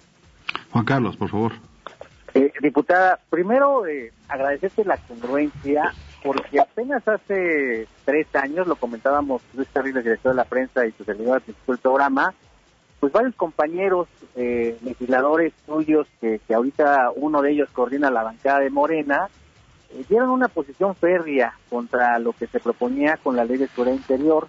Juan 0.71 0.85
Carlos, 0.85 1.17
por 1.17 1.29
favor. 1.29 1.53
Eh, 2.35 2.51
diputada, 2.61 3.19
primero 3.29 3.85
eh, 3.85 4.11
agradecerte 4.27 4.83
la 4.85 4.97
congruencia, 4.97 5.93
porque 6.23 6.59
apenas 6.59 7.07
hace 7.07 7.87
tres 8.05 8.27
años, 8.35 8.65
lo 8.65 8.75
comentábamos 8.75 9.43
Luis 9.53 9.67
Carriles, 9.71 10.03
director 10.03 10.31
de 10.31 10.37
la 10.37 10.45
prensa, 10.45 10.85
y 10.85 10.91
tu 10.93 11.03
servidor 11.03 11.43
del 11.43 11.77
programa, 11.77 12.33
pues 12.99 13.13
varios 13.13 13.35
compañeros 13.35 14.07
eh, 14.35 14.77
legisladores 14.81 15.53
tuyos, 15.65 16.07
que, 16.19 16.39
que 16.47 16.53
ahorita 16.55 17.11
uno 17.15 17.41
de 17.41 17.51
ellos 17.51 17.69
coordina 17.71 18.09
la 18.09 18.23
bancada 18.23 18.61
de 18.61 18.69
Morena, 18.71 19.27
eh, 19.91 20.03
dieron 20.09 20.29
una 20.29 20.47
posición 20.47 20.95
férrea 20.95 21.53
contra 21.69 22.17
lo 22.17 22.33
que 22.33 22.47
se 22.47 22.59
proponía 22.59 23.17
con 23.17 23.35
la 23.35 23.45
ley 23.45 23.57
de 23.57 23.67
seguridad 23.67 23.95
interior, 23.95 24.47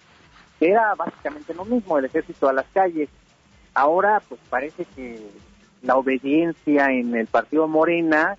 que 0.59 0.71
era 0.71 0.95
básicamente 0.95 1.53
lo 1.53 1.67
mismo, 1.67 1.99
el 1.99 2.07
ejército 2.07 2.49
a 2.49 2.55
las 2.55 2.67
calles. 2.73 3.11
Ahora, 3.75 4.23
pues 4.27 4.41
parece 4.49 4.87
que 4.97 5.21
la 5.85 5.97
obediencia 5.97 6.87
en 6.91 7.15
el 7.15 7.27
partido 7.27 7.69
Morena 7.69 8.37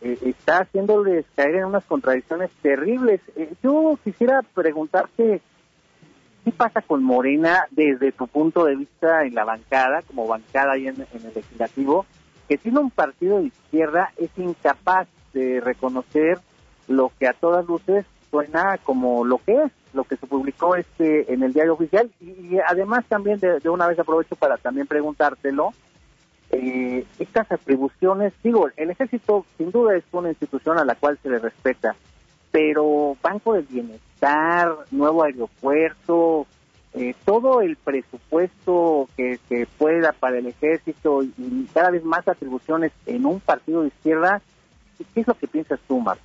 eh, 0.00 0.18
está 0.22 0.58
haciéndoles 0.58 1.26
caer 1.34 1.56
en 1.56 1.64
unas 1.64 1.84
contradicciones 1.84 2.50
terribles. 2.62 3.20
Eh, 3.34 3.52
yo 3.62 3.98
quisiera 4.04 4.42
preguntarte, 4.54 5.40
¿qué 6.44 6.52
pasa 6.52 6.80
con 6.82 7.02
Morena 7.02 7.66
desde 7.70 8.12
tu 8.12 8.28
punto 8.28 8.64
de 8.64 8.76
vista 8.76 9.24
en 9.24 9.34
la 9.34 9.44
bancada, 9.44 10.02
como 10.02 10.26
bancada 10.26 10.72
ahí 10.72 10.86
en 10.86 11.00
el 11.00 11.34
legislativo, 11.34 12.06
que 12.48 12.58
siendo 12.58 12.80
un 12.80 12.90
partido 12.90 13.38
de 13.38 13.46
izquierda 13.46 14.12
es 14.16 14.30
incapaz 14.36 15.08
de 15.32 15.60
reconocer 15.60 16.38
lo 16.88 17.10
que 17.18 17.26
a 17.26 17.32
todas 17.32 17.66
luces 17.66 18.06
suena 18.30 18.78
como 18.78 19.24
lo 19.24 19.38
que 19.38 19.64
es, 19.64 19.72
lo 19.92 20.04
que 20.04 20.16
se 20.16 20.26
publicó 20.26 20.76
este 20.76 21.32
en 21.32 21.42
el 21.42 21.52
diario 21.52 21.74
oficial 21.74 22.10
y, 22.20 22.58
además 22.66 23.04
también 23.08 23.40
de, 23.40 23.68
una 23.68 23.86
vez 23.86 23.98
aprovecho 23.98 24.36
para 24.36 24.56
también 24.56 24.86
preguntártelo 24.86 25.72
eh, 26.56 27.06
estas 27.18 27.50
atribuciones, 27.50 28.32
digo, 28.42 28.68
el 28.76 28.90
ejército 28.90 29.44
sin 29.56 29.70
duda 29.70 29.96
es 29.96 30.04
una 30.12 30.30
institución 30.30 30.78
a 30.78 30.84
la 30.84 30.94
cual 30.94 31.18
se 31.22 31.30
le 31.30 31.38
respeta, 31.38 31.94
pero 32.50 33.16
Banco 33.22 33.54
del 33.54 33.64
Bienestar, 33.64 34.74
nuevo 34.90 35.24
aeropuerto, 35.24 36.46
eh, 36.94 37.14
todo 37.24 37.60
el 37.60 37.76
presupuesto 37.76 39.08
que, 39.16 39.38
que 39.48 39.66
pueda 39.78 40.12
para 40.12 40.38
el 40.38 40.46
ejército 40.46 41.22
y 41.22 41.68
cada 41.74 41.90
vez 41.90 42.04
más 42.04 42.26
atribuciones 42.26 42.92
en 43.04 43.26
un 43.26 43.40
partido 43.40 43.82
de 43.82 43.88
izquierda, 43.88 44.40
¿Qué 45.14 45.20
es 45.20 45.26
lo 45.26 45.34
que 45.34 45.46
piensas 45.46 45.80
tú, 45.86 46.00
Marta? 46.00 46.22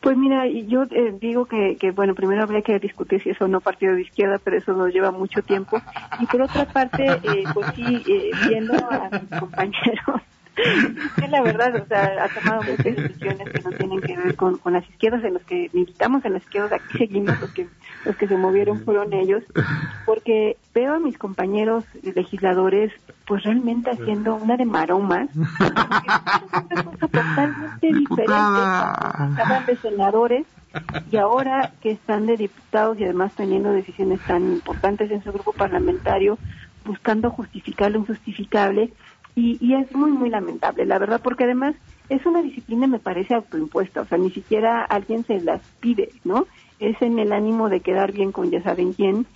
Pues 0.00 0.16
mira, 0.16 0.46
yo 0.46 0.84
eh, 0.84 1.16
digo 1.20 1.46
que, 1.46 1.76
bueno, 1.94 2.14
primero 2.14 2.42
habría 2.42 2.62
que 2.62 2.78
discutir 2.78 3.22
si 3.22 3.30
eso 3.30 3.48
no 3.48 3.60
partido 3.60 3.94
de 3.94 4.02
izquierda, 4.02 4.38
pero 4.42 4.56
eso 4.56 4.72
nos 4.72 4.92
lleva 4.92 5.10
mucho 5.10 5.42
tiempo. 5.42 5.80
Y 6.20 6.26
por 6.26 6.42
otra 6.42 6.64
parte, 6.66 7.04
eh, 7.04 7.44
pues 7.52 7.66
sí, 7.74 8.02
eh, 8.06 8.30
viendo 8.48 8.74
a 8.74 9.08
mis 9.10 9.40
compañeros 9.40 10.22
que 11.16 11.28
la 11.28 11.42
verdad, 11.42 11.74
o 11.76 11.86
sea, 11.86 12.24
ha 12.24 12.28
tomado 12.28 12.62
muchas 12.62 12.96
decisiones 12.96 13.50
que 13.50 13.62
no 13.62 13.70
tienen 13.72 14.00
que 14.00 14.16
ver 14.16 14.36
con, 14.36 14.56
con 14.58 14.72
las 14.72 14.88
izquierdas, 14.88 15.22
en 15.24 15.34
los 15.34 15.42
que 15.42 15.70
militamos 15.72 16.24
en 16.24 16.32
las 16.32 16.42
izquierdas, 16.42 16.72
aquí 16.72 16.98
seguimos, 16.98 17.40
los 17.40 17.52
que, 17.52 17.66
los 18.04 18.16
que 18.16 18.26
se 18.26 18.36
movieron 18.36 18.80
fueron 18.80 19.12
ellos, 19.12 19.42
porque 20.06 20.56
veo 20.74 20.94
a 20.94 20.98
mis 20.98 21.18
compañeros 21.18 21.84
legisladores, 22.02 22.92
pues 23.26 23.42
realmente 23.42 23.90
haciendo 23.90 24.36
una 24.36 24.56
de 24.56 24.64
maromas, 24.64 25.28
una 25.36 26.84
cosa 26.84 27.08
totalmente 27.08 27.86
diferente. 27.86 28.32
Estaban 29.30 29.66
de 29.66 29.76
senadores 29.82 30.46
y 31.10 31.16
ahora 31.16 31.72
que 31.80 31.90
están 31.90 32.26
de 32.26 32.36
diputados 32.36 32.98
y 32.98 33.04
además 33.04 33.32
teniendo 33.34 33.72
decisiones 33.72 34.20
tan 34.20 34.52
importantes 34.52 35.10
en 35.10 35.24
su 35.24 35.32
grupo 35.32 35.52
parlamentario, 35.52 36.38
buscando 36.84 37.30
justificar 37.30 37.90
lo 37.90 37.98
injustificable, 37.98 38.92
y, 39.34 39.58
y 39.60 39.74
es 39.74 39.94
muy, 39.94 40.12
muy 40.12 40.30
lamentable, 40.30 40.86
la 40.86 40.98
verdad, 40.98 41.20
porque 41.22 41.44
además 41.44 41.74
es 42.08 42.24
una 42.24 42.40
disciplina, 42.40 42.86
me 42.86 42.98
parece, 42.98 43.34
autoimpuesta, 43.34 44.00
o 44.00 44.06
sea, 44.06 44.16
ni 44.16 44.30
siquiera 44.30 44.82
alguien 44.82 45.24
se 45.24 45.40
las 45.40 45.60
pide, 45.80 46.08
¿no? 46.24 46.46
Es 46.78 47.00
en 47.02 47.18
el 47.18 47.32
ánimo 47.32 47.68
de 47.68 47.80
quedar 47.80 48.12
bien 48.12 48.32
con 48.32 48.50
ya 48.50 48.62
saben 48.62 48.94
quién, 48.94 49.26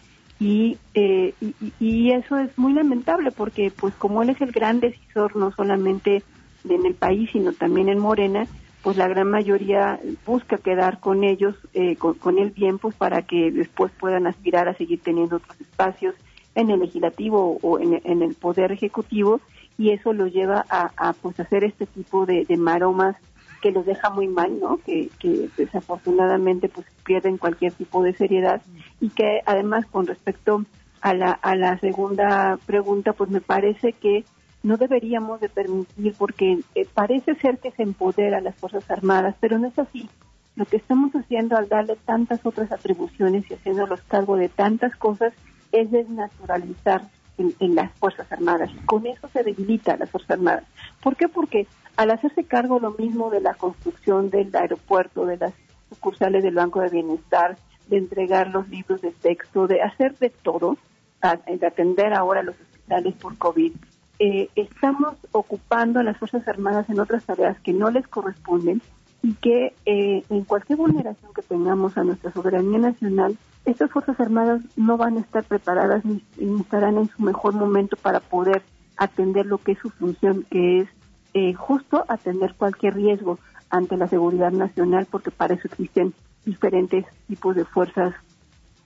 y, 0.41 0.79
eh, 0.95 1.35
y, 1.79 2.11
eso 2.13 2.39
es 2.39 2.57
muy 2.59 2.73
lamentable 2.73 3.31
porque 3.31 3.71
pues 3.71 3.95
como 3.95 4.23
él 4.23 4.31
es 4.31 4.41
el 4.41 4.53
gran 4.53 4.81
decisor 4.81 5.37
no 5.37 5.53
solamente 5.53 6.23
en 6.69 6.87
el 6.87 6.95
país 6.95 7.29
sino 7.31 7.53
también 7.53 7.91
en 7.91 7.99
Morena 7.99 8.47
pues 8.83 8.97
la 8.97 9.07
gran 9.07 9.31
mayoría 9.31 10.01
busca 10.25 10.57
quedar 10.57 10.99
con 10.99 11.25
ellos 11.25 11.55
eh, 11.75 11.97
con, 11.97 12.15
con 12.15 12.39
él 12.39 12.51
bien 12.51 12.79
pues 12.79 12.95
para 12.95 13.23
que 13.23 13.51
después 13.51 13.93
puedan 14.01 14.27
aspirar 14.27 14.67
a 14.69 14.75
seguir 14.75 15.01
teniendo 15.03 15.37
otros 15.37 15.61
espacios 15.61 16.15
en 16.55 16.71
el 16.71 16.81
legislativo 16.81 17.59
o 17.61 17.79
en, 17.79 18.01
en 18.03 18.23
el 18.23 18.35
poder 18.35 18.73
ejecutivo 18.73 19.41
y 19.81 19.93
eso 19.93 20.13
los 20.13 20.31
lleva 20.33 20.67
a, 20.69 20.91
a 20.97 21.13
pues 21.15 21.41
hacer 21.41 21.65
este 21.65 21.87
tipo 21.87 22.27
de, 22.27 22.45
maromas 22.59 23.17
que 23.61 23.73
los 23.73 23.87
deja 23.87 24.11
muy 24.11 24.29
mal, 24.29 24.59
¿no? 24.59 24.79
Que, 24.79 25.11
que, 25.19 25.49
desafortunadamente 25.57 26.69
pues 26.69 26.87
pierden 27.05 27.39
cualquier 27.39 27.73
tipo 27.73 28.03
de 28.03 28.15
seriedad 28.15 28.63
y 29.01 29.11
que 29.11 29.41
además 29.47 29.87
con 29.87 30.07
respecto 30.07 30.65
a 31.01 31.15
la, 31.15 31.33
a 31.33 31.55
la 31.57 31.79
segunda 31.79 32.59
pregunta 32.67 33.13
pues 33.13 33.31
me 33.31 33.41
parece 33.41 33.93
que 33.93 34.25
no 34.63 34.77
deberíamos 34.77 35.41
de 35.41 35.49
permitir 35.49 36.15
porque 36.19 36.61
eh, 36.75 36.87
parece 36.93 37.35
ser 37.37 37.59
que 37.59 37.71
se 37.73 37.83
empodera 37.83 38.39
a 38.39 38.43
las 38.43 38.57
Fuerzas 38.57 38.91
Armadas, 38.91 39.35
pero 39.41 39.59
no 39.59 39.69
es 39.69 39.79
así. 39.79 40.09
Lo 40.57 40.67
que 40.67 40.77
estamos 40.77 41.15
haciendo 41.15 41.57
al 41.57 41.69
darle 41.69 41.97
tantas 42.05 42.45
otras 42.45 42.71
atribuciones 42.71 43.51
y 43.51 43.55
haciéndolos 43.55 44.03
cargo 44.03 44.37
de 44.37 44.49
tantas 44.49 44.95
cosas 44.97 45.33
es 45.73 45.91
desnaturalizar 45.91 47.03
en, 47.39 47.55
en, 47.61 47.75
las 47.75 47.91
Fuerzas 47.93 48.31
Armadas. 48.31 48.71
Con 48.85 49.07
eso 49.07 49.29
se 49.29 49.43
debilita 49.43 49.93
a 49.93 49.97
las 49.97 50.11
Fuerzas 50.11 50.33
Armadas. 50.33 50.65
¿Por 51.03 51.17
qué? 51.17 51.29
Porque 51.29 51.67
al 52.01 52.11
hacerse 52.13 52.45
cargo 52.45 52.81
lo 52.81 52.93
mismo 52.93 53.29
de 53.29 53.43
la 53.43 53.53
construcción 53.53 54.31
del 54.31 54.57
aeropuerto, 54.57 55.27
de 55.27 55.37
las 55.37 55.53
sucursales 55.91 56.43
del 56.43 56.55
Banco 56.55 56.81
de 56.81 56.89
Bienestar, 56.89 57.59
de 57.89 57.99
entregar 57.99 58.49
los 58.49 58.67
libros 58.71 59.03
de 59.03 59.11
texto, 59.11 59.67
de 59.67 59.83
hacer 59.83 60.17
de 60.17 60.31
todo, 60.31 60.79
de 61.21 61.67
atender 61.67 62.15
ahora 62.15 62.43
los 62.43 62.55
hospitales 62.59 63.15
por 63.17 63.37
COVID, 63.37 63.75
eh, 64.19 64.49
estamos 64.57 65.17
ocupando 65.33 66.01
a 66.01 66.03
las 66.03 66.17
Fuerzas 66.17 66.49
Armadas 66.49 66.89
en 66.89 67.01
otras 67.01 67.27
tareas 67.27 67.61
que 67.61 67.75
no 67.75 67.91
les 67.91 68.09
corresponden 68.09 68.81
y 69.23 69.35
que 69.35 69.75
eh, 69.85 70.25
en 70.31 70.45
cualquier 70.45 70.79
vulneración 70.79 71.35
que 71.35 71.43
tengamos 71.43 71.99
a 71.99 72.05
nuestra 72.05 72.33
soberanía 72.33 72.79
nacional, 72.79 73.37
estas 73.67 73.91
Fuerzas 73.91 74.19
Armadas 74.19 74.63
no 74.75 74.97
van 74.97 75.19
a 75.19 75.21
estar 75.21 75.45
preparadas 75.45 76.03
ni, 76.07 76.25
ni, 76.39 76.63
estarán 76.63 76.97
en 76.97 77.11
su 77.11 77.21
mejor 77.21 77.53
momento 77.57 77.99
para 77.99 78.21
poder 78.21 78.63
atender 78.97 79.45
lo 79.45 79.59
que 79.59 79.73
es 79.73 79.79
su 79.81 79.91
función, 79.91 80.47
que 80.51 80.81
es 80.81 80.89
eh, 81.35 81.55
justo 81.55 82.05
atender 82.09 82.55
cualquier 82.55 82.95
riesgo 82.95 83.39
ante 83.71 83.97
la 83.97 84.09
seguridad 84.09 84.51
nacional, 84.51 85.07
porque 85.11 85.31
para 85.31 85.55
eso 85.55 85.69
existen 85.69 86.13
diferentes 86.45 87.05
tipos 87.29 87.55
de 87.55 87.65
Fuerzas 87.65 88.15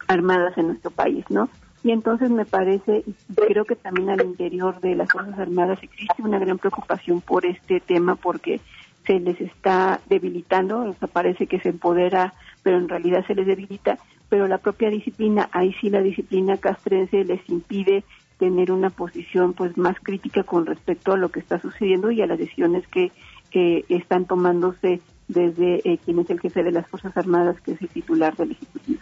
Armadas 0.06 0.56
en 0.58 0.68
nuestro 0.68 0.90
país, 0.90 1.24
¿no? 1.30 1.48
Y 1.82 1.90
entonces 1.90 2.30
me 2.30 2.46
parece, 2.46 3.04
y 3.06 3.14
creo 3.34 3.64
que 3.64 3.76
también 3.76 4.10
al 4.10 4.22
interior 4.22 4.80
de 4.80 4.94
las 4.94 5.10
Fuerzas 5.10 5.38
Armadas 5.38 5.78
existe 5.82 6.22
una 6.22 6.38
gran 6.38 6.58
preocupación 6.58 7.20
por 7.20 7.44
este 7.46 7.80
tema, 7.80 8.16
porque 8.16 8.60
se 9.06 9.20
les 9.20 9.40
está 9.40 10.00
debilitando, 10.08 10.80
o 10.80 10.94
sea, 10.94 11.08
parece 11.08 11.46
que 11.46 11.60
se 11.60 11.70
empodera, 11.70 12.34
pero 12.62 12.78
en 12.78 12.88
realidad 12.88 13.24
se 13.26 13.34
les 13.34 13.46
debilita, 13.46 13.98
pero 14.28 14.48
la 14.48 14.58
propia 14.58 14.88
disciplina, 14.88 15.48
ahí 15.52 15.74
sí 15.80 15.90
la 15.90 16.00
disciplina 16.00 16.56
castrense 16.56 17.24
les 17.24 17.46
impide 17.48 18.04
tener 18.44 18.70
una 18.72 18.90
posición 18.90 19.54
pues 19.54 19.78
más 19.78 19.96
crítica 20.02 20.42
con 20.42 20.66
respecto 20.66 21.12
a 21.12 21.16
lo 21.16 21.30
que 21.30 21.40
está 21.40 21.58
sucediendo 21.58 22.10
y 22.10 22.20
a 22.20 22.26
las 22.26 22.38
decisiones 22.38 22.86
que 22.88 23.10
eh, 23.52 23.84
están 23.88 24.26
tomándose 24.26 25.00
desde 25.28 25.80
eh, 25.88 25.98
quien 26.04 26.18
es 26.18 26.28
el 26.28 26.40
jefe 26.40 26.62
de 26.62 26.72
las 26.72 26.86
Fuerzas 26.88 27.16
Armadas, 27.16 27.58
que 27.62 27.72
es 27.72 27.80
el 27.80 27.88
titular 27.88 28.36
del 28.36 28.50
Ejecutivo. 28.50 29.00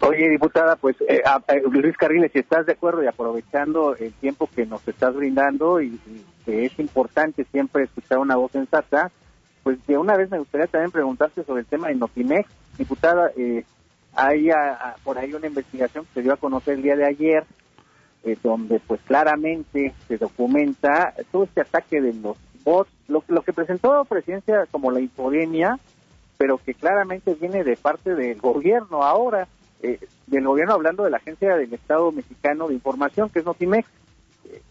Oye, 0.00 0.28
diputada, 0.28 0.76
pues 0.76 0.96
eh, 1.08 1.22
Luis 1.70 1.96
Carriles, 1.96 2.30
si 2.30 2.40
estás 2.40 2.66
de 2.66 2.72
acuerdo 2.72 3.02
y 3.02 3.06
aprovechando 3.06 3.96
el 3.96 4.12
tiempo 4.12 4.50
que 4.54 4.66
nos 4.66 4.86
estás 4.86 5.14
brindando 5.14 5.80
y, 5.80 5.86
y, 5.86 6.24
que 6.44 6.66
es 6.66 6.78
importante 6.78 7.44
siempre 7.50 7.84
escuchar 7.84 8.18
una 8.18 8.36
voz 8.36 8.52
sensata, 8.52 9.10
pues 9.62 9.78
de 9.86 9.96
una 9.96 10.14
vez 10.14 10.30
me 10.30 10.38
gustaría 10.38 10.66
también 10.66 10.90
preguntarte 10.90 11.42
sobre 11.42 11.62
el 11.62 11.66
tema 11.66 11.88
de 11.88 11.94
Notimex. 11.94 12.50
Diputada, 12.76 13.30
eh, 13.34 13.64
hay 14.16 14.50
a, 14.50 14.96
por 15.04 15.18
ahí 15.18 15.32
una 15.34 15.46
investigación 15.46 16.04
que 16.06 16.14
se 16.14 16.22
dio 16.22 16.32
a 16.32 16.38
conocer 16.38 16.74
el 16.74 16.82
día 16.82 16.96
de 16.96 17.06
ayer, 17.06 17.44
eh, 18.24 18.36
donde 18.42 18.80
pues 18.80 19.00
claramente 19.02 19.94
se 20.08 20.18
documenta 20.18 21.14
todo 21.30 21.44
este 21.44 21.60
ataque 21.60 22.00
de 22.00 22.14
los 22.14 22.36
bots, 22.64 22.90
lo, 23.08 23.22
lo 23.28 23.42
que 23.42 23.52
presentó 23.52 23.94
la 23.94 24.04
presidencia 24.04 24.66
como 24.70 24.90
la 24.90 25.00
infodemia, 25.00 25.78
pero 26.38 26.58
que 26.58 26.74
claramente 26.74 27.34
viene 27.34 27.62
de 27.62 27.76
parte 27.76 28.14
del 28.14 28.40
gobierno 28.40 29.02
ahora 29.02 29.46
eh, 29.82 29.98
del 30.26 30.44
gobierno 30.44 30.74
hablando 30.74 31.04
de 31.04 31.10
la 31.10 31.18
Agencia 31.18 31.56
del 31.56 31.72
Estado 31.72 32.10
Mexicano 32.10 32.68
de 32.68 32.74
Información, 32.74 33.28
que 33.28 33.40
es 33.40 33.44
Notimex. 33.44 33.86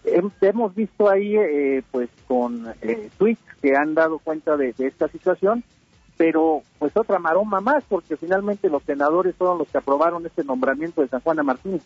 Eh, 0.03 0.21
hemos 0.41 0.73
visto 0.75 1.09
ahí, 1.09 1.35
eh, 1.37 1.83
pues, 1.91 2.09
con 2.27 2.73
tweets 3.17 3.41
que 3.61 3.75
han 3.75 3.93
dado 3.93 4.19
cuenta 4.19 4.57
de, 4.57 4.73
esta 4.77 5.07
situación, 5.07 5.63
pero 6.17 6.61
pues 6.79 6.95
otra 6.95 7.19
maroma 7.19 7.61
más, 7.61 7.83
porque 7.87 8.17
finalmente 8.17 8.69
los 8.69 8.83
senadores 8.83 9.35
fueron 9.35 9.57
los 9.57 9.67
que 9.67 9.77
aprobaron 9.77 10.25
este 10.25 10.43
nombramiento 10.43 11.01
de 11.01 11.07
San 11.07 11.21
Juana 11.21 11.43
Martínez. 11.43 11.81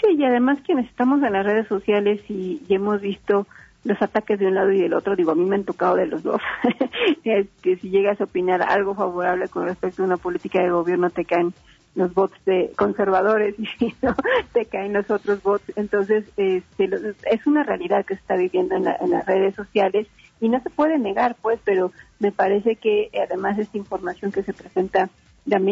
Sí, 0.00 0.16
y 0.16 0.24
además 0.24 0.58
quienes 0.64 0.88
estamos 0.88 1.22
en 1.22 1.32
las 1.32 1.46
redes 1.46 1.68
sociales 1.68 2.20
y, 2.28 2.60
hemos 2.68 3.00
visto 3.00 3.46
los 3.84 4.00
ataques 4.00 4.38
de 4.38 4.46
un 4.46 4.54
lado 4.54 4.70
y 4.70 4.80
del 4.80 4.94
otro, 4.94 5.16
digo, 5.16 5.32
a 5.32 5.34
mí 5.34 5.44
me 5.44 5.56
han 5.56 5.64
tocado 5.64 5.96
de 5.96 6.06
los 6.06 6.22
dos, 6.22 6.40
que 7.24 7.76
si 7.76 7.90
llegas 7.90 8.20
a 8.20 8.24
opinar 8.24 8.62
algo 8.62 8.94
favorable 8.94 9.48
con 9.48 9.66
respecto 9.66 10.02
a 10.02 10.06
una 10.06 10.16
política 10.16 10.62
de 10.62 10.70
gobierno 10.70 11.10
te 11.10 11.24
caen 11.24 11.52
los 11.94 12.14
bots 12.14 12.44
de 12.44 12.72
conservadores 12.76 13.54
y 13.58 13.66
si 13.66 13.94
no, 14.02 14.14
te 14.52 14.66
caen 14.66 14.92
los 14.92 15.10
otros 15.10 15.42
bots. 15.42 15.72
Entonces, 15.76 16.24
este, 16.36 16.90
es 17.30 17.46
una 17.46 17.62
realidad 17.64 18.04
que 18.04 18.14
se 18.14 18.20
está 18.20 18.36
viviendo 18.36 18.76
en, 18.76 18.84
la, 18.84 18.96
en, 19.00 19.10
las 19.10 19.26
redes 19.26 19.54
sociales 19.54 20.08
y 20.42 20.48
no 20.48 20.60
se 20.60 20.70
puede 20.70 20.98
negar, 20.98 21.36
pues, 21.40 21.60
pero 21.64 21.92
me 22.18 22.32
parece 22.32 22.74
que 22.74 23.10
además 23.26 23.58
esta 23.58 23.78
información 23.78 24.32
que 24.32 24.42
se 24.42 24.52
presenta 24.52 25.08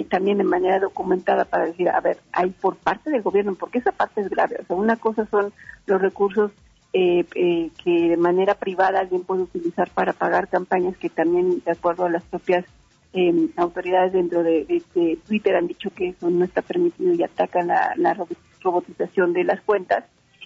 también 0.09 0.39
de 0.39 0.45
manera 0.45 0.79
documentada 0.79 1.45
para 1.45 1.67
decir, 1.67 1.89
a 1.89 2.01
ver, 2.01 2.19
hay 2.33 2.51
por 2.51 2.77
parte 2.77 3.11
del 3.11 3.23
gobierno, 3.23 3.57
porque 3.57 3.79
esa 3.79 3.91
parte 3.91 4.21
es 4.21 4.31
grave. 4.31 4.59
O 4.63 4.65
sea, 4.65 4.77
una 4.77 4.95
cosa 4.95 5.27
son 5.27 5.53
los 5.87 6.01
recursos 6.01 6.53
eh, 6.93 7.25
eh, 7.35 7.71
que 7.83 8.11
de 8.11 8.17
manera 8.17 8.55
privada 8.55 9.01
alguien 9.01 9.25
puede 9.25 9.43
utilizar 9.43 9.91
para 9.91 10.13
pagar 10.13 10.47
campañas 10.47 10.97
que 10.97 11.11
también, 11.11 11.63
de 11.65 11.73
acuerdo 11.73 12.05
a 12.05 12.11
las 12.11 12.23
propias 12.23 12.65
eh, 13.13 13.49
autoridades 13.57 14.13
dentro 14.13 14.45
de, 14.45 14.65
de, 14.67 14.83
de, 14.95 15.19
Twitter 15.27 15.57
han 15.57 15.67
dicho 15.67 15.91
que 15.91 16.11
eso 16.11 16.31
no 16.31 16.45
está 16.45 16.63
permitido 16.63 17.13
y 17.13 17.25
atacan 17.25 17.67
la, 17.67 17.95
la 17.97 18.17
robotización 18.63 19.33
de 19.33 19.43
las 19.43 19.61
cuentas, 19.63 20.05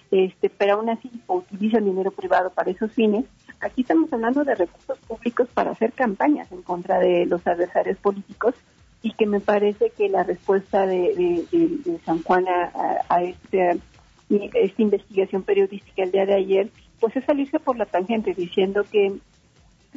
este, 0.09 0.49
pero 0.49 0.73
aún 0.73 0.89
así 0.89 1.11
utilizan 1.27 1.85
dinero 1.85 2.09
privado 2.09 2.49
para 2.49 2.71
esos 2.71 2.91
fines. 2.91 3.25
Aquí 3.59 3.81
estamos 3.81 4.11
hablando 4.11 4.43
de 4.43 4.55
recursos 4.55 4.97
públicos 4.99 5.47
para 5.53 5.71
hacer 5.71 5.93
campañas 5.93 6.51
en 6.51 6.61
contra 6.61 6.99
de 6.99 7.25
los 7.25 7.45
adversarios 7.47 7.97
políticos 7.97 8.55
y 9.01 9.13
que 9.13 9.25
me 9.25 9.39
parece 9.39 9.91
que 9.91 10.09
la 10.09 10.23
respuesta 10.23 10.85
de, 10.85 11.45
de 11.51 11.99
San 12.05 12.23
Juan 12.23 12.45
a, 12.47 12.71
a, 13.07 13.23
este, 13.23 13.79
esta 14.29 14.81
investigación 14.81 15.43
periodística 15.43 16.03
el 16.03 16.11
día 16.11 16.25
de 16.25 16.35
ayer, 16.35 16.69
pues 16.99 17.15
es 17.15 17.23
salirse 17.25 17.59
por 17.59 17.77
la 17.77 17.85
tangente 17.85 18.33
diciendo 18.33 18.83
que 18.91 19.13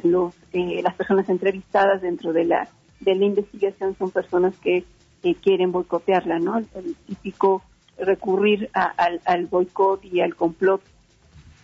los, 0.03 0.33
eh, 0.53 0.81
las 0.83 0.95
personas 0.95 1.27
entrevistadas 1.29 2.01
dentro 2.01 2.33
de 2.33 2.45
la, 2.45 2.69
de 2.99 3.15
la 3.15 3.25
investigación 3.25 3.95
son 3.97 4.11
personas 4.11 4.55
que 4.59 4.85
eh, 5.23 5.35
quieren 5.35 5.71
boicotearla, 5.71 6.39
¿no? 6.39 6.57
El, 6.59 6.67
el 6.75 6.95
típico 7.07 7.63
recurrir 7.97 8.69
a, 8.73 8.85
al, 8.85 9.21
al 9.25 9.47
boicot 9.47 10.05
y 10.05 10.21
al 10.21 10.35
complot 10.35 10.81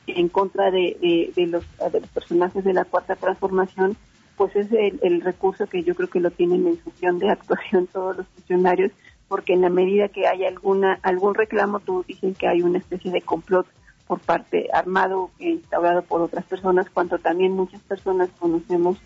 en 0.07 0.29
contra 0.29 0.71
de, 0.71 1.31
de, 1.35 1.47
los, 1.47 1.63
de 1.91 1.99
los 1.99 2.09
personajes 2.09 2.63
de 2.63 2.73
la 2.73 2.85
cuarta 2.85 3.15
transformación, 3.15 3.97
pues 4.37 4.55
es 4.55 4.67
el, 4.71 5.21
recurso 5.21 5.67
que 5.67 5.83
yo 5.83 5.95
creo 5.95 6.09
que 6.09 6.19
lo 6.19 6.31
tienen 6.31 6.67
en 6.67 6.77
función 6.77 7.19
de 7.19 7.31
actuación 7.31 7.87
todos 7.93 8.17
los 8.17 8.27
funcionarios, 8.27 8.91
porque 9.27 9.53
en 9.53 9.61
la 9.61 9.69
medida 9.69 10.09
que 10.09 10.27
hay 10.27 10.45
alguna 10.45 10.99
algún 11.01 11.33
reclamo, 11.33 11.79
tú 11.79 12.03
dicen 12.07 12.35
que 12.35 12.47
hay 12.47 12.61
una 12.61 12.77
especie 12.77 13.11
de 13.11 13.21
complot 13.21 13.67
por 14.07 14.19
parte 14.19 14.67
armado 14.71 15.31
e 15.39 15.49
instaurado 15.49 16.03
por 16.03 16.21
otras 16.21 16.45
personas, 16.45 16.89
cuando 16.91 17.17
también 17.17 17.53
muchas 17.53 17.81
personas 17.81 18.29
conocemos 18.37 18.97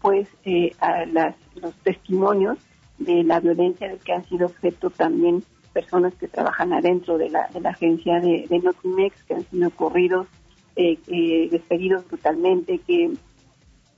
pues 0.00 0.28
eh, 0.44 0.72
a 0.80 1.06
las, 1.06 1.36
los 1.54 1.74
testimonios 1.76 2.58
de 2.98 3.22
la 3.22 3.40
violencia 3.40 3.88
de 3.88 3.98
que 3.98 4.12
han 4.12 4.24
sido 4.24 4.46
objeto 4.46 4.90
también 4.90 5.44
personas 5.72 6.14
que 6.14 6.26
trabajan 6.26 6.72
adentro 6.72 7.18
de 7.18 7.30
la, 7.30 7.48
de 7.48 7.60
la 7.60 7.70
agencia 7.70 8.20
de, 8.20 8.46
de 8.48 8.58
Notimex, 8.58 9.22
que 9.24 9.34
han 9.34 9.44
sido 9.44 9.70
corridos, 9.70 10.26
eh, 10.80 10.96
eh, 11.08 11.48
despedidos 11.50 12.06
brutalmente, 12.06 12.78
que 12.78 13.10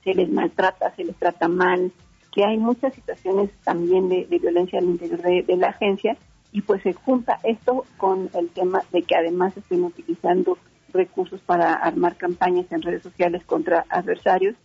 se 0.03 0.15
les 0.15 0.31
maltrata, 0.31 0.91
se 0.95 1.03
les 1.03 1.15
trata 1.15 1.47
mal, 1.47 1.91
que 2.31 2.43
hay 2.43 2.57
muchas 2.57 2.95
situaciones 2.95 3.51
también 3.63 4.09
de, 4.09 4.25
violencia 4.41 4.79
al 4.79 4.85
interior 4.85 5.21
de, 5.21 5.57
la 5.57 5.67
agencia. 5.67 6.17
Y 6.51 6.61
pues 6.61 6.81
se 6.81 6.93
junta 6.93 7.37
esto 7.43 7.85
con 7.97 8.31
el 8.33 8.49
tema 8.49 8.81
de 8.91 9.03
que 9.03 9.15
además 9.15 9.55
estén 9.55 9.83
utilizando 9.83 10.57
recursos 10.91 11.39
para 11.41 11.73
armar 11.73 12.15
campañas 12.15 12.65
en 12.71 12.81
redes 12.81 13.03
sociales 13.03 13.43
contra 13.45 13.85
adversarios. 13.87 14.55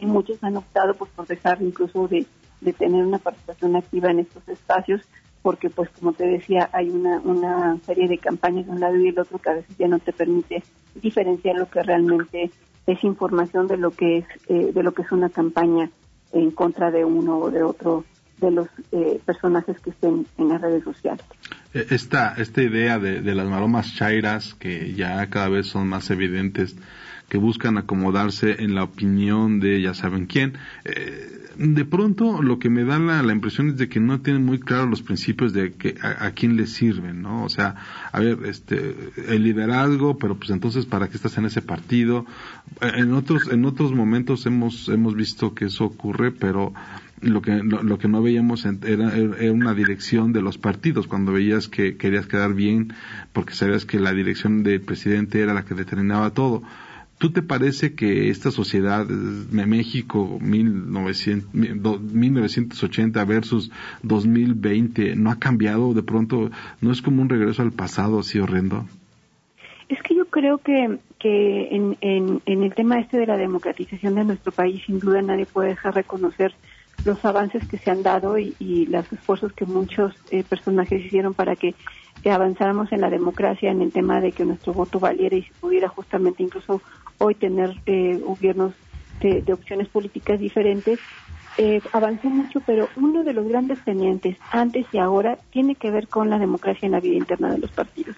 Y 0.00 0.06
muchos 0.06 0.42
han 0.42 0.56
optado 0.56 0.94
pues 0.94 1.12
por 1.12 1.28
dejar 1.28 1.62
incluso 1.62 2.08
de, 2.08 2.26
tener 2.72 3.06
una 3.06 3.18
participación 3.18 3.76
activa 3.76 4.10
en 4.10 4.18
estos 4.18 4.48
espacios 4.48 5.02
porque 5.42 5.70
pues 5.70 5.88
como 5.90 6.12
te 6.12 6.26
decía 6.26 6.68
hay 6.74 6.90
una, 6.90 7.20
una 7.20 7.78
serie 7.86 8.06
de 8.08 8.18
campañas 8.18 8.66
de 8.66 8.72
un 8.72 8.80
lado 8.80 8.96
y 8.96 9.04
del 9.04 9.18
otro 9.18 9.38
que 9.38 9.48
a 9.48 9.54
veces 9.54 9.78
ya 9.78 9.88
no 9.88 9.98
te 9.98 10.12
permite 10.12 10.62
diferenciar 10.94 11.56
lo 11.56 11.68
que 11.68 11.82
realmente 11.82 12.50
es 12.86 13.04
información 13.04 13.66
de 13.66 13.76
lo 13.76 13.90
que 13.90 14.18
es 14.18 14.24
eh, 14.48 14.72
de 14.72 14.82
lo 14.82 14.92
que 14.92 15.02
es 15.02 15.12
una 15.12 15.28
campaña 15.28 15.90
en 16.32 16.50
contra 16.50 16.90
de 16.90 17.04
uno 17.04 17.38
o 17.38 17.50
de 17.50 17.62
otro 17.62 18.04
de 18.38 18.50
los 18.50 18.68
eh, 18.92 19.20
personajes 19.24 19.78
que 19.80 19.90
estén 19.90 20.26
en 20.38 20.48
las 20.48 20.60
redes 20.60 20.82
sociales. 20.82 21.24
Eh, 21.74 21.86
esta, 21.90 22.34
esta 22.38 22.62
idea 22.62 22.98
de, 22.98 23.20
de 23.20 23.34
las 23.34 23.46
maromas 23.46 23.94
chairas 23.94 24.54
que 24.54 24.94
ya 24.94 25.26
cada 25.28 25.48
vez 25.48 25.66
son 25.66 25.88
más 25.88 26.10
evidentes 26.10 26.76
que 27.30 27.38
buscan 27.38 27.78
acomodarse 27.78 28.56
en 28.62 28.74
la 28.74 28.82
opinión 28.82 29.60
de 29.60 29.80
ya 29.80 29.94
saben 29.94 30.26
quién. 30.26 30.58
Eh, 30.84 31.40
de 31.56 31.84
pronto 31.84 32.42
lo 32.42 32.58
que 32.58 32.70
me 32.70 32.84
da 32.84 32.98
la, 32.98 33.22
la, 33.22 33.32
impresión 33.32 33.68
es 33.68 33.76
de 33.76 33.88
que 33.88 34.00
no 34.00 34.20
tienen 34.20 34.44
muy 34.44 34.58
claros 34.58 34.90
los 34.90 35.02
principios 35.02 35.52
de 35.52 35.72
que 35.72 35.94
a, 36.02 36.30
quién 36.32 36.56
les 36.56 36.72
sirven, 36.72 37.22
¿no? 37.22 37.44
O 37.44 37.48
sea, 37.48 37.76
a 38.10 38.18
ver, 38.18 38.38
este, 38.46 38.96
el 39.28 39.44
liderazgo, 39.44 40.18
pero 40.18 40.36
pues 40.36 40.50
entonces 40.50 40.86
para 40.86 41.08
qué 41.08 41.16
estás 41.16 41.38
en 41.38 41.44
ese 41.44 41.62
partido. 41.62 42.26
En 42.80 43.12
otros, 43.12 43.48
en 43.50 43.64
otros 43.64 43.92
momentos 43.92 44.46
hemos, 44.46 44.88
hemos 44.88 45.14
visto 45.14 45.54
que 45.54 45.66
eso 45.66 45.84
ocurre, 45.84 46.32
pero 46.32 46.72
lo 47.20 47.42
que 47.42 47.62
lo, 47.62 47.98
que 47.98 48.08
no 48.08 48.22
veíamos 48.22 48.64
era, 48.64 49.14
era, 49.14 49.52
una 49.52 49.74
dirección 49.74 50.32
de 50.32 50.40
los 50.40 50.56
partidos 50.56 51.06
cuando 51.06 51.32
veías 51.32 51.68
que 51.68 51.96
querías 51.96 52.26
quedar 52.26 52.54
bien 52.54 52.94
porque 53.34 53.54
sabías 53.54 53.84
que 53.84 54.00
la 54.00 54.14
dirección 54.14 54.62
del 54.62 54.80
presidente 54.80 55.40
era 55.40 55.52
la 55.52 55.66
que 55.66 55.74
determinaba 55.74 56.30
todo 56.30 56.62
¿Tú 57.20 57.30
te 57.30 57.42
parece 57.42 57.94
que 57.94 58.30
esta 58.30 58.50
sociedad, 58.50 59.06
México 59.06 60.38
1980 60.40 63.24
versus 63.26 63.70
2020, 64.02 65.16
no 65.16 65.30
ha 65.30 65.38
cambiado 65.38 65.92
de 65.92 66.02
pronto? 66.02 66.50
¿No 66.80 66.90
es 66.90 67.02
como 67.02 67.20
un 67.20 67.28
regreso 67.28 67.60
al 67.60 67.72
pasado 67.72 68.20
así 68.20 68.38
horrendo? 68.38 68.86
Es 69.90 70.02
que 70.02 70.14
yo 70.14 70.24
creo 70.30 70.56
que, 70.58 70.98
que 71.18 71.76
en, 71.76 71.98
en, 72.00 72.40
el 72.46 72.74
tema 72.74 72.98
este 72.98 73.18
de 73.18 73.26
la 73.26 73.36
democratización 73.36 74.14
de 74.14 74.24
nuestro 74.24 74.50
país, 74.50 74.82
sin 74.86 74.98
duda 74.98 75.20
nadie 75.20 75.44
puede 75.44 75.68
dejar 75.68 75.94
reconocer 75.94 76.54
los 77.04 77.22
avances 77.26 77.68
que 77.68 77.76
se 77.76 77.90
han 77.90 78.02
dado 78.02 78.38
y, 78.38 78.86
los 78.86 79.12
esfuerzos 79.12 79.52
que 79.52 79.66
muchos 79.66 80.14
eh, 80.30 80.42
personajes 80.42 81.04
hicieron 81.04 81.34
para 81.34 81.54
que 81.54 81.74
avanzáramos 82.28 82.92
en 82.92 83.00
la 83.00 83.08
democracia, 83.08 83.70
en 83.70 83.80
el 83.80 83.92
tema 83.92 84.20
de 84.20 84.32
que 84.32 84.44
nuestro 84.44 84.74
voto 84.74 85.00
valiera 85.00 85.36
y 85.36 85.42
se 85.42 85.52
pudiera 85.60 85.88
justamente 85.88 86.42
incluso 86.42 86.82
hoy 87.20 87.34
tener 87.34 87.80
eh, 87.86 88.18
gobiernos 88.24 88.72
de, 89.20 89.52
opciones 89.52 89.88
políticas 89.88 90.40
diferentes, 90.40 90.98
eh, 91.58 91.80
avanzó 91.92 92.30
mucho, 92.30 92.60
pero 92.60 92.88
uno 92.96 93.22
de 93.22 93.34
los 93.34 93.46
grandes 93.46 93.78
pendientes 93.80 94.36
antes 94.50 94.86
y 94.92 94.98
ahora 94.98 95.36
tiene 95.50 95.74
que 95.74 95.90
ver 95.90 96.08
con 96.08 96.30
la 96.30 96.38
democracia 96.38 96.86
en 96.86 96.92
la 96.92 97.00
vida 97.00 97.16
interna 97.16 97.50
de 97.52 97.58
los 97.58 97.70
partidos. 97.70 98.16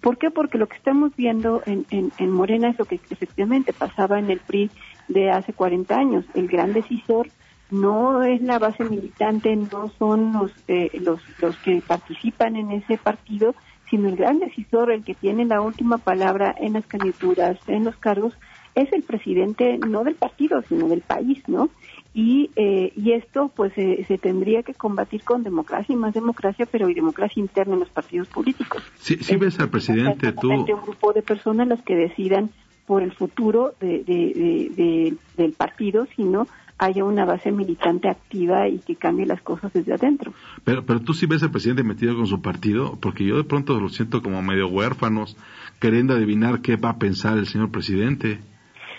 ¿Por 0.00 0.18
qué? 0.18 0.30
Porque 0.30 0.58
lo 0.58 0.68
que 0.68 0.76
estamos 0.76 1.16
viendo 1.16 1.62
en, 1.66 1.86
en, 1.90 2.30
Morena 2.30 2.68
es 2.68 2.78
lo 2.78 2.84
que 2.84 3.00
efectivamente 3.10 3.72
pasaba 3.72 4.18
en 4.18 4.30
el 4.30 4.38
PRI 4.38 4.70
de 5.08 5.30
hace 5.30 5.52
40 5.54 5.96
años. 5.96 6.24
El 6.34 6.46
gran 6.46 6.74
decisor 6.74 7.28
no 7.70 8.22
es 8.22 8.42
la 8.42 8.58
base 8.58 8.84
militante, 8.84 9.56
no 9.56 9.90
son 9.98 10.32
los, 10.34 10.52
eh, 10.68 10.90
los, 11.00 11.20
los 11.40 11.56
que 11.56 11.82
participan 11.84 12.56
en 12.56 12.70
ese 12.70 12.98
partido, 12.98 13.54
sino 13.90 14.08
el 14.08 14.16
gran 14.16 14.38
decisor, 14.38 14.90
el 14.90 15.04
que 15.04 15.14
tiene 15.14 15.44
la 15.44 15.60
última 15.60 15.98
palabra 15.98 16.54
en 16.58 16.74
las 16.74 16.86
candidaturas, 16.86 17.58
en 17.66 17.84
los 17.84 17.96
cargos, 17.96 18.34
es 18.74 18.92
el 18.92 19.02
presidente 19.02 19.78
no 19.78 20.02
del 20.02 20.16
partido, 20.16 20.62
sino 20.68 20.88
del 20.88 21.00
país, 21.00 21.42
¿no? 21.46 21.70
Y, 22.12 22.50
eh, 22.56 22.92
y 22.96 23.12
esto 23.12 23.50
pues 23.54 23.72
se 23.74 24.18
tendría 24.18 24.62
que 24.62 24.74
combatir 24.74 25.22
con 25.24 25.42
democracia 25.42 25.92
y 25.92 25.96
más 25.96 26.14
democracia, 26.14 26.66
pero 26.70 26.88
y 26.88 26.94
democracia 26.94 27.40
interna 27.40 27.74
en 27.74 27.80
los 27.80 27.90
partidos 27.90 28.28
políticos. 28.28 28.82
Sí, 28.96 29.16
sí 29.20 29.36
ves 29.36 29.58
al 29.60 29.68
presidente 29.68 30.32
tú. 30.32 30.50
Un 30.50 30.64
grupo 30.64 31.12
de 31.12 31.22
personas 31.22 31.68
las 31.68 31.82
que 31.82 31.94
decidan 31.94 32.50
por 32.86 33.02
el 33.02 33.12
futuro 33.12 33.74
de, 33.80 34.04
de, 34.04 35.16
del 35.36 35.52
partido, 35.52 36.06
sino 36.16 36.46
haya 36.84 37.04
una 37.04 37.24
base 37.24 37.50
militante 37.50 38.08
activa 38.08 38.68
y 38.68 38.78
que 38.78 38.96
cambie 38.96 39.26
las 39.26 39.40
cosas 39.42 39.72
desde 39.72 39.94
adentro. 39.94 40.32
Pero, 40.64 40.84
pero 40.84 41.00
tú 41.00 41.14
sí 41.14 41.26
ves 41.26 41.42
al 41.42 41.50
presidente 41.50 41.82
metido 41.82 42.14
con 42.14 42.26
su 42.26 42.42
partido, 42.42 42.98
porque 43.00 43.24
yo 43.24 43.36
de 43.36 43.44
pronto 43.44 43.78
lo 43.80 43.88
siento 43.88 44.22
como 44.22 44.42
medio 44.42 44.68
huérfanos, 44.68 45.36
queriendo 45.80 46.14
adivinar 46.14 46.60
qué 46.60 46.76
va 46.76 46.90
a 46.90 46.98
pensar 46.98 47.38
el 47.38 47.46
señor 47.46 47.70
presidente. 47.70 48.38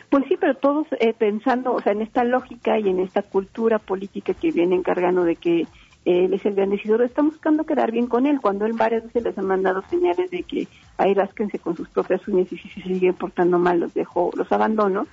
Pues 0.10 0.26
sí, 0.28 0.38
pero 0.40 0.56
todos 0.56 0.88
eh, 1.00 1.14
pensando, 1.18 1.74
o 1.74 1.82
sea, 1.82 1.92
en 1.94 2.02
esta 2.02 2.24
lógica 2.24 2.80
y 2.80 2.90
en 2.90 3.00
esta 3.00 3.22
cultura 3.22 3.80
política 3.80 4.34
que 4.34 4.52
viene 4.52 4.76
encargando 4.76 5.24
de 5.24 5.36
que 5.36 5.68
él 6.06 6.34
es 6.34 6.46
el 6.46 6.54
gran 6.54 6.70
decidor, 6.70 7.02
están 7.02 7.30
buscando 7.30 7.66
quedar 7.66 7.92
bien 7.92 8.06
con 8.08 8.28
él, 8.28 8.40
cuando 8.40 8.66
él 8.66 8.74
varias 8.74 9.04
veces 9.04 9.24
les 9.24 9.38
ha 9.38 9.42
mandado 9.42 9.84
señales 9.90 10.30
de 10.30 10.44
que 10.44 10.68
ahí 10.98 11.16
rásquense 11.16 11.58
con 11.58 11.76
sus 11.76 11.90
propias 11.90 12.28
uñas 12.28 12.52
y 12.52 12.58
si 12.58 12.70
se 12.70 12.82
siguen 12.82 13.16
portando 13.16 13.58
mal 13.58 13.80
los 13.80 13.94
dejo, 13.94 14.32
los 14.36 14.52
abandono, 14.52 15.08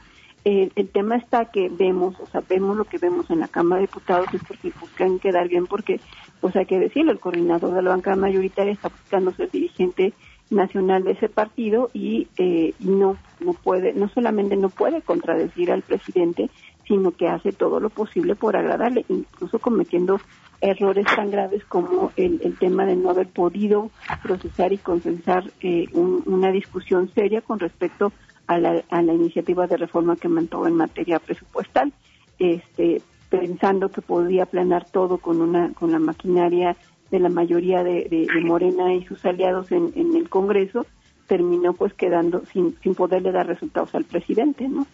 el 0.44 0.88
tema 0.88 1.16
está 1.16 1.46
que 1.46 1.68
vemos, 1.68 2.18
o 2.18 2.26
sea, 2.26 2.42
vemos 2.48 2.76
lo 2.76 2.84
que 2.84 2.98
vemos 2.98 3.30
en 3.30 3.40
la 3.40 3.48
Cámara 3.48 3.80
de 3.80 3.86
Diputados 3.86 4.26
es 4.32 4.42
porque 4.42 4.72
buscan 4.80 5.18
quedar 5.20 5.48
bien, 5.48 5.66
porque, 5.66 6.00
pues 6.40 6.56
hay 6.56 6.66
que 6.66 6.80
decirlo, 6.80 7.12
el 7.12 7.20
coordinador 7.20 7.74
de 7.74 7.82
la 7.82 7.90
bancada 7.90 8.16
mayoritaria 8.16 8.72
está 8.72 8.88
buscando 8.88 9.32
ser 9.32 9.50
dirigente 9.50 10.12
nacional 10.50 11.04
de 11.04 11.12
ese 11.12 11.28
partido 11.28 11.90
y, 11.94 12.28
eh, 12.36 12.74
no, 12.80 13.16
no 13.40 13.52
puede, 13.52 13.92
no 13.94 14.08
solamente 14.08 14.56
no 14.56 14.68
puede 14.68 15.02
contradecir 15.02 15.70
al 15.70 15.82
presidente, 15.82 16.50
sino 16.86 17.12
que 17.12 17.28
hace 17.28 17.52
todo 17.52 17.80
lo 17.80 17.90
posible 17.90 18.34
por 18.34 18.56
agradarle, 18.56 19.04
incluso 19.08 19.58
cometiendo 19.58 20.20
errores 20.60 21.06
tan 21.06 21.30
graves 21.30 21.64
como 21.64 22.12
el, 22.16 22.40
el 22.42 22.56
tema 22.58 22.84
de 22.84 22.96
no 22.96 23.10
haber 23.10 23.28
podido 23.28 23.90
procesar 24.22 24.72
y 24.72 24.78
consensar 24.78 25.50
eh, 25.60 25.86
una 25.92 26.52
discusión 26.52 27.10
seria 27.14 27.40
con 27.40 27.58
respecto 27.58 28.12
a 28.52 28.58
la, 28.58 28.82
a 28.90 29.02
la 29.02 29.12
iniciativa 29.12 29.66
de 29.66 29.76
reforma 29.76 30.16
que 30.16 30.28
mantuvo 30.28 30.66
en 30.66 30.76
materia 30.76 31.18
presupuestal, 31.18 31.92
este, 32.38 33.02
pensando 33.28 33.88
que 33.90 34.02
podía 34.02 34.46
planear 34.46 34.84
todo 34.90 35.18
con 35.18 35.40
una 35.40 35.72
con 35.72 35.92
la 35.92 35.98
maquinaria 35.98 36.76
de 37.10 37.18
la 37.18 37.28
mayoría 37.28 37.82
de, 37.84 38.26
Morena 38.42 38.94
y 38.94 39.04
sus 39.04 39.24
aliados 39.24 39.70
en, 39.70 39.92
en, 39.94 40.16
el 40.16 40.28
Congreso, 40.30 40.86
terminó 41.26 41.74
pues 41.74 41.92
quedando 41.92 42.44
sin, 42.46 42.76
sin 42.82 42.94
poderle 42.94 43.32
dar 43.32 43.46
resultados 43.46 43.94
al 43.94 44.04
presidente, 44.04 44.66
¿no? 44.66 44.86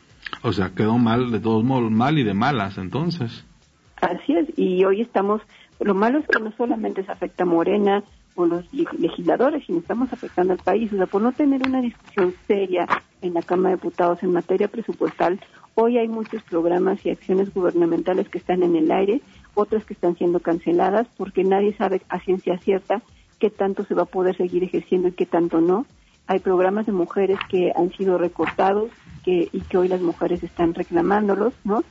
O 0.43 0.53
sea, 0.53 0.71
quedó 0.75 0.99
mal, 0.99 1.31
de 1.31 1.41
todos 1.41 1.65
modos, 1.65 1.91
mal 1.91 2.19
y 2.19 2.25
de 2.25 2.35
malas, 2.35 2.77
entonces. 2.77 3.45
Así 4.01 4.35
es, 4.35 4.49
y 4.57 4.85
hoy 4.85 5.01
estamos, 5.01 5.43
lo 5.81 5.95
malo 5.95 6.19
es 6.19 6.27
que 6.27 6.41
no 6.41 6.53
solamente 6.57 7.05
se 7.05 7.13
afecta 7.13 7.45
a 7.45 7.47
Morena, 7.47 8.03
por 8.39 8.49
los 8.49 8.73
legisladores, 8.73 9.67
sino 9.67 9.81
estamos 9.81 10.13
afectando 10.13 10.53
al 10.53 10.61
país. 10.61 10.93
O 10.93 10.97
sea, 10.97 11.07
por 11.07 11.21
no 11.21 11.33
tener 11.33 11.61
una 11.67 11.83
discusión 11.83 12.33
seria 12.47 12.87
en 13.21 13.35
la 13.35 13.43
Cámara 13.43 13.71
de 13.71 13.79
Diputados 13.79 14.23
en 14.23 14.33
materia 14.33 14.69
presupuestal, 14.69 15.41
hoy 15.75 15.99
hay 15.99 16.07
muchos 16.07 16.45
programas 16.45 17.05
y 17.05 17.11
acciones 17.11 17.53
gubernamentales 17.53 18.29
que 18.29 18.39
están 18.39 18.63
en 18.63 18.77
el 18.77 18.93
aire, 18.93 19.23
otras 19.55 19.85
que 19.85 19.93
están 19.93 20.15
siendo 20.17 20.39
canceladas, 20.39 21.09
porque 21.17 21.43
nadie 21.43 21.75
sabe 21.77 22.01
a 22.09 22.21
ciencia 22.21 22.57
cierta 22.59 23.03
qué 23.41 23.51
tanto 23.51 23.85
se 23.87 23.95
va 23.95 24.03
a 24.03 24.13
poder 24.17 24.37
seguir 24.37 24.63
ejerciendo 24.63 25.09
y 25.09 25.13
qué 25.13 25.27
tanto 25.27 25.61
no. 25.61 25.85
Hay 26.29 26.39
programas 26.39 26.87
de 26.87 26.93
mujeres 26.93 27.41
que 27.51 27.73
han 27.75 27.91
sido 27.91 28.19
recortados 28.19 28.89
que, 29.25 29.49
y 29.51 29.63
que 29.63 29.79
hoy 29.79 29.89
las 29.89 30.01
mujeres 30.01 30.45
están 30.45 30.75
reclamándolos, 30.75 31.55
¿no? 31.65 31.83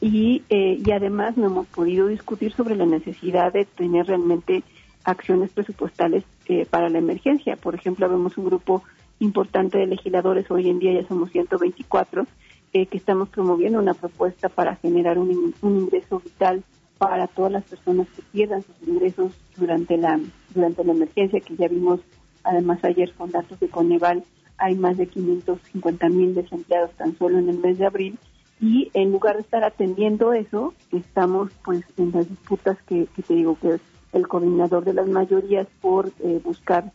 Y, 0.00 0.44
eh, 0.48 0.80
y 0.82 0.92
además 0.92 1.36
no 1.36 1.44
hemos 1.44 1.66
podido 1.66 2.06
discutir 2.06 2.54
sobre 2.54 2.74
la 2.74 2.86
necesidad 2.86 3.52
de 3.52 3.66
tener 3.66 4.06
realmente 4.06 4.62
acciones 5.04 5.50
presupuestales 5.52 6.24
eh, 6.46 6.66
para 6.66 6.88
la 6.88 6.98
emergencia. 6.98 7.56
Por 7.56 7.74
ejemplo, 7.74 8.08
vemos 8.08 8.36
un 8.38 8.46
grupo 8.46 8.82
importante 9.20 9.78
de 9.78 9.86
legisladores, 9.86 10.50
hoy 10.50 10.68
en 10.68 10.78
día 10.78 11.00
ya 11.00 11.06
somos 11.06 11.30
124, 11.30 12.26
eh, 12.72 12.86
que 12.86 12.96
estamos 12.96 13.28
promoviendo 13.28 13.78
una 13.78 13.94
propuesta 13.94 14.48
para 14.48 14.76
generar 14.76 15.18
un, 15.18 15.54
un, 15.60 15.76
ingreso 15.76 16.20
vital 16.20 16.62
para 16.98 17.26
todas 17.26 17.50
las 17.50 17.64
personas 17.64 18.06
que 18.14 18.22
pierdan 18.22 18.62
sus 18.62 18.88
ingresos 18.88 19.32
durante 19.56 19.96
la 19.96 20.20
durante 20.54 20.84
la 20.84 20.92
emergencia 20.92 21.40
que 21.40 21.56
ya 21.56 21.66
vimos 21.66 22.00
además 22.44 22.78
ayer 22.84 23.12
con 23.14 23.30
datos 23.30 23.58
de 23.58 23.68
Coneval 23.68 24.22
hay 24.56 24.76
más 24.76 24.98
de 24.98 25.06
550 25.06 26.08
mil 26.10 26.34
desempleados 26.34 26.92
tan 26.92 27.16
solo 27.16 27.38
en 27.38 27.48
el 27.48 27.58
mes 27.58 27.78
de 27.78 27.86
abril 27.86 28.18
y 28.60 28.90
en 28.94 29.10
lugar 29.10 29.36
de 29.36 29.42
estar 29.42 29.64
atendiendo 29.64 30.32
eso 30.32 30.74
estamos 30.92 31.50
pues 31.64 31.82
en 31.96 32.12
las 32.12 32.28
disputas 32.28 32.80
que, 32.82 33.06
que 33.16 33.22
te 33.22 33.34
digo 33.34 33.58
que 33.60 33.80
el 34.12 34.28
coordinador 34.28 34.84
de 34.84 34.94
las 34.94 35.08
mayorías 35.08 35.66
por 35.80 36.10
eh, 36.20 36.40
buscar 36.42 36.92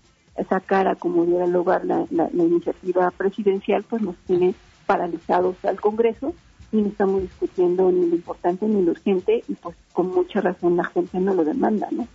sacar 0.49 0.87
a 0.87 0.95
como 0.95 1.25
diera 1.25 1.47
lugar 1.47 1.85
la, 1.85 2.05
la, 2.09 2.29
la, 2.33 2.43
iniciativa 2.43 3.09
presidencial, 3.11 3.83
pues 3.89 4.01
nos 4.01 4.15
tiene 4.27 4.53
paralizados 4.85 5.55
al 5.63 5.79
Congreso 5.79 6.33
y 6.71 6.81
no 6.81 6.87
estamos 6.87 7.21
discutiendo 7.21 7.91
ni 7.91 8.09
lo 8.09 8.15
importante 8.15 8.67
ni 8.67 8.83
lo 8.83 8.91
urgente 8.91 9.43
y 9.47 9.53
pues 9.55 9.77
con 9.93 10.09
mucha 10.11 10.41
razón 10.41 10.75
la 10.75 10.83
gente 10.85 11.19
no 11.19 11.33
lo 11.33 11.45
demanda, 11.45 11.87
¿no? 11.91 12.07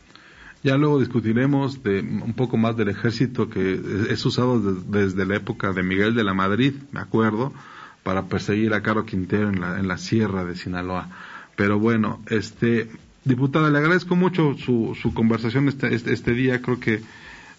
Ya 0.63 0.77
luego 0.77 0.99
discutiremos 0.99 1.83
de 1.83 2.01
un 2.01 2.35
poco 2.35 2.59
más 2.59 2.77
del 2.77 2.91
ejército 2.91 3.49
que 3.49 3.81
es 4.11 4.27
usado 4.27 4.61
de, 4.61 5.01
desde 5.01 5.25
la 5.25 5.37
época 5.37 5.73
de 5.73 5.83
Miguel 5.83 6.15
de 6.15 6.23
la 6.23 6.35
Madrid, 6.35 6.75
me 6.93 7.01
acuerdo, 7.01 7.55
para 8.03 8.27
perseguir 8.27 8.75
a 8.75 8.83
Caro 8.83 9.07
Quintero 9.07 9.49
en 9.49 9.61
la, 9.61 9.79
en 9.79 9.89
la 9.89 9.97
sierra 9.97 10.45
de 10.45 10.57
Sinaloa. 10.57 11.09
Pero 11.57 11.79
bueno, 11.79 12.21
este 12.29 12.91
diputada, 13.25 13.71
le 13.71 13.79
agradezco 13.79 14.17
mucho 14.17 14.55
su, 14.55 14.97
su 15.01 15.15
conversación 15.15 15.69
este, 15.69 15.95
este, 15.95 16.13
este 16.13 16.33
día. 16.33 16.61
Creo 16.61 16.81
que 16.81 17.01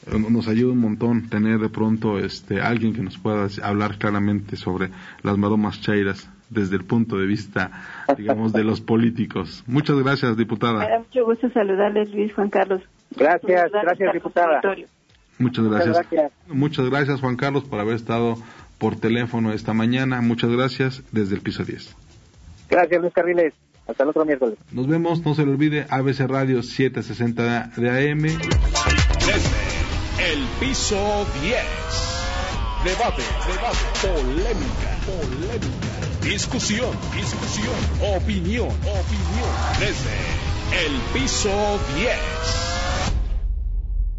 nos 0.08 0.47
ayuda 0.47 0.74
un 0.74 0.80
montón 0.80 1.30
tener 1.30 1.60
de 1.60 1.69
pronto 1.69 2.17
este 2.17 2.60
alguien 2.62 2.93
que 2.93 3.04
nos 3.04 3.17
pueda 3.17 3.47
hablar 3.63 3.97
claramente 3.97 4.56
sobre 4.56 4.89
las 5.21 5.38
maromas 5.38 5.80
chairas 5.82 6.30
desde 6.50 6.76
el 6.76 6.84
punto 6.84 7.17
de 7.17 7.26
vista, 7.26 7.71
digamos, 8.17 8.52
de 8.52 8.63
los 8.63 8.82
políticos. 8.91 9.63
Muchas 9.67 9.97
gracias, 10.00 10.36
diputada. 10.36 10.80
Me 10.80 10.89
da 10.89 11.00
mucho 11.00 11.26
gusto 11.26 11.50
saludarles, 11.52 12.12
Luis 12.12 12.34
Juan 12.34 12.50
Carlos. 12.50 12.82
Gracias, 13.15 13.71
gracias, 13.71 14.13
diputada. 14.13 14.62
Muchas 15.38 15.65
gracias. 15.65 15.88
Muchas 15.88 16.12
gracias. 16.12 16.32
Muchas 16.47 16.89
gracias, 16.89 17.21
Juan 17.21 17.36
Carlos, 17.36 17.63
por 17.63 17.80
haber 17.80 17.95
estado 17.95 18.38
por 18.78 19.00
teléfono 19.00 19.54
esta 19.54 19.74
mañana. 19.74 20.21
Muchas 20.21 20.50
gracias 20.50 21.04
desde 21.12 21.36
el 21.36 21.41
piso 21.41 21.63
10. 21.63 21.95
Gracias, 22.69 23.02
Luis 23.02 23.13
Carriles. 23.13 23.54
Hasta 23.92 24.04
el 24.04 24.10
otro 24.10 24.24
miércoles. 24.24 24.58
Nos 24.72 24.88
vemos, 24.88 25.26
no 25.26 25.36
se 25.36 25.46
le 25.46 25.52
olvide, 25.52 25.86
ABC 25.90 26.22
Radio 26.22 26.64
760 26.64 27.72
de 27.76 28.12
AM. 28.12 28.22
Desde 28.22 30.32
el 30.32 30.46
piso 30.62 31.28
10. 31.42 31.58
Debate, 32.86 33.22
debate, 33.48 33.80
polémica, 34.02 34.98
polémica. 35.06 35.92
Discusión, 36.24 36.96
discusión, 37.14 37.76
opinión, 38.16 38.70
opinión. 38.70 39.52
Desde 39.78 40.16
el 40.86 40.94
piso 41.14 41.52
10 41.98 42.71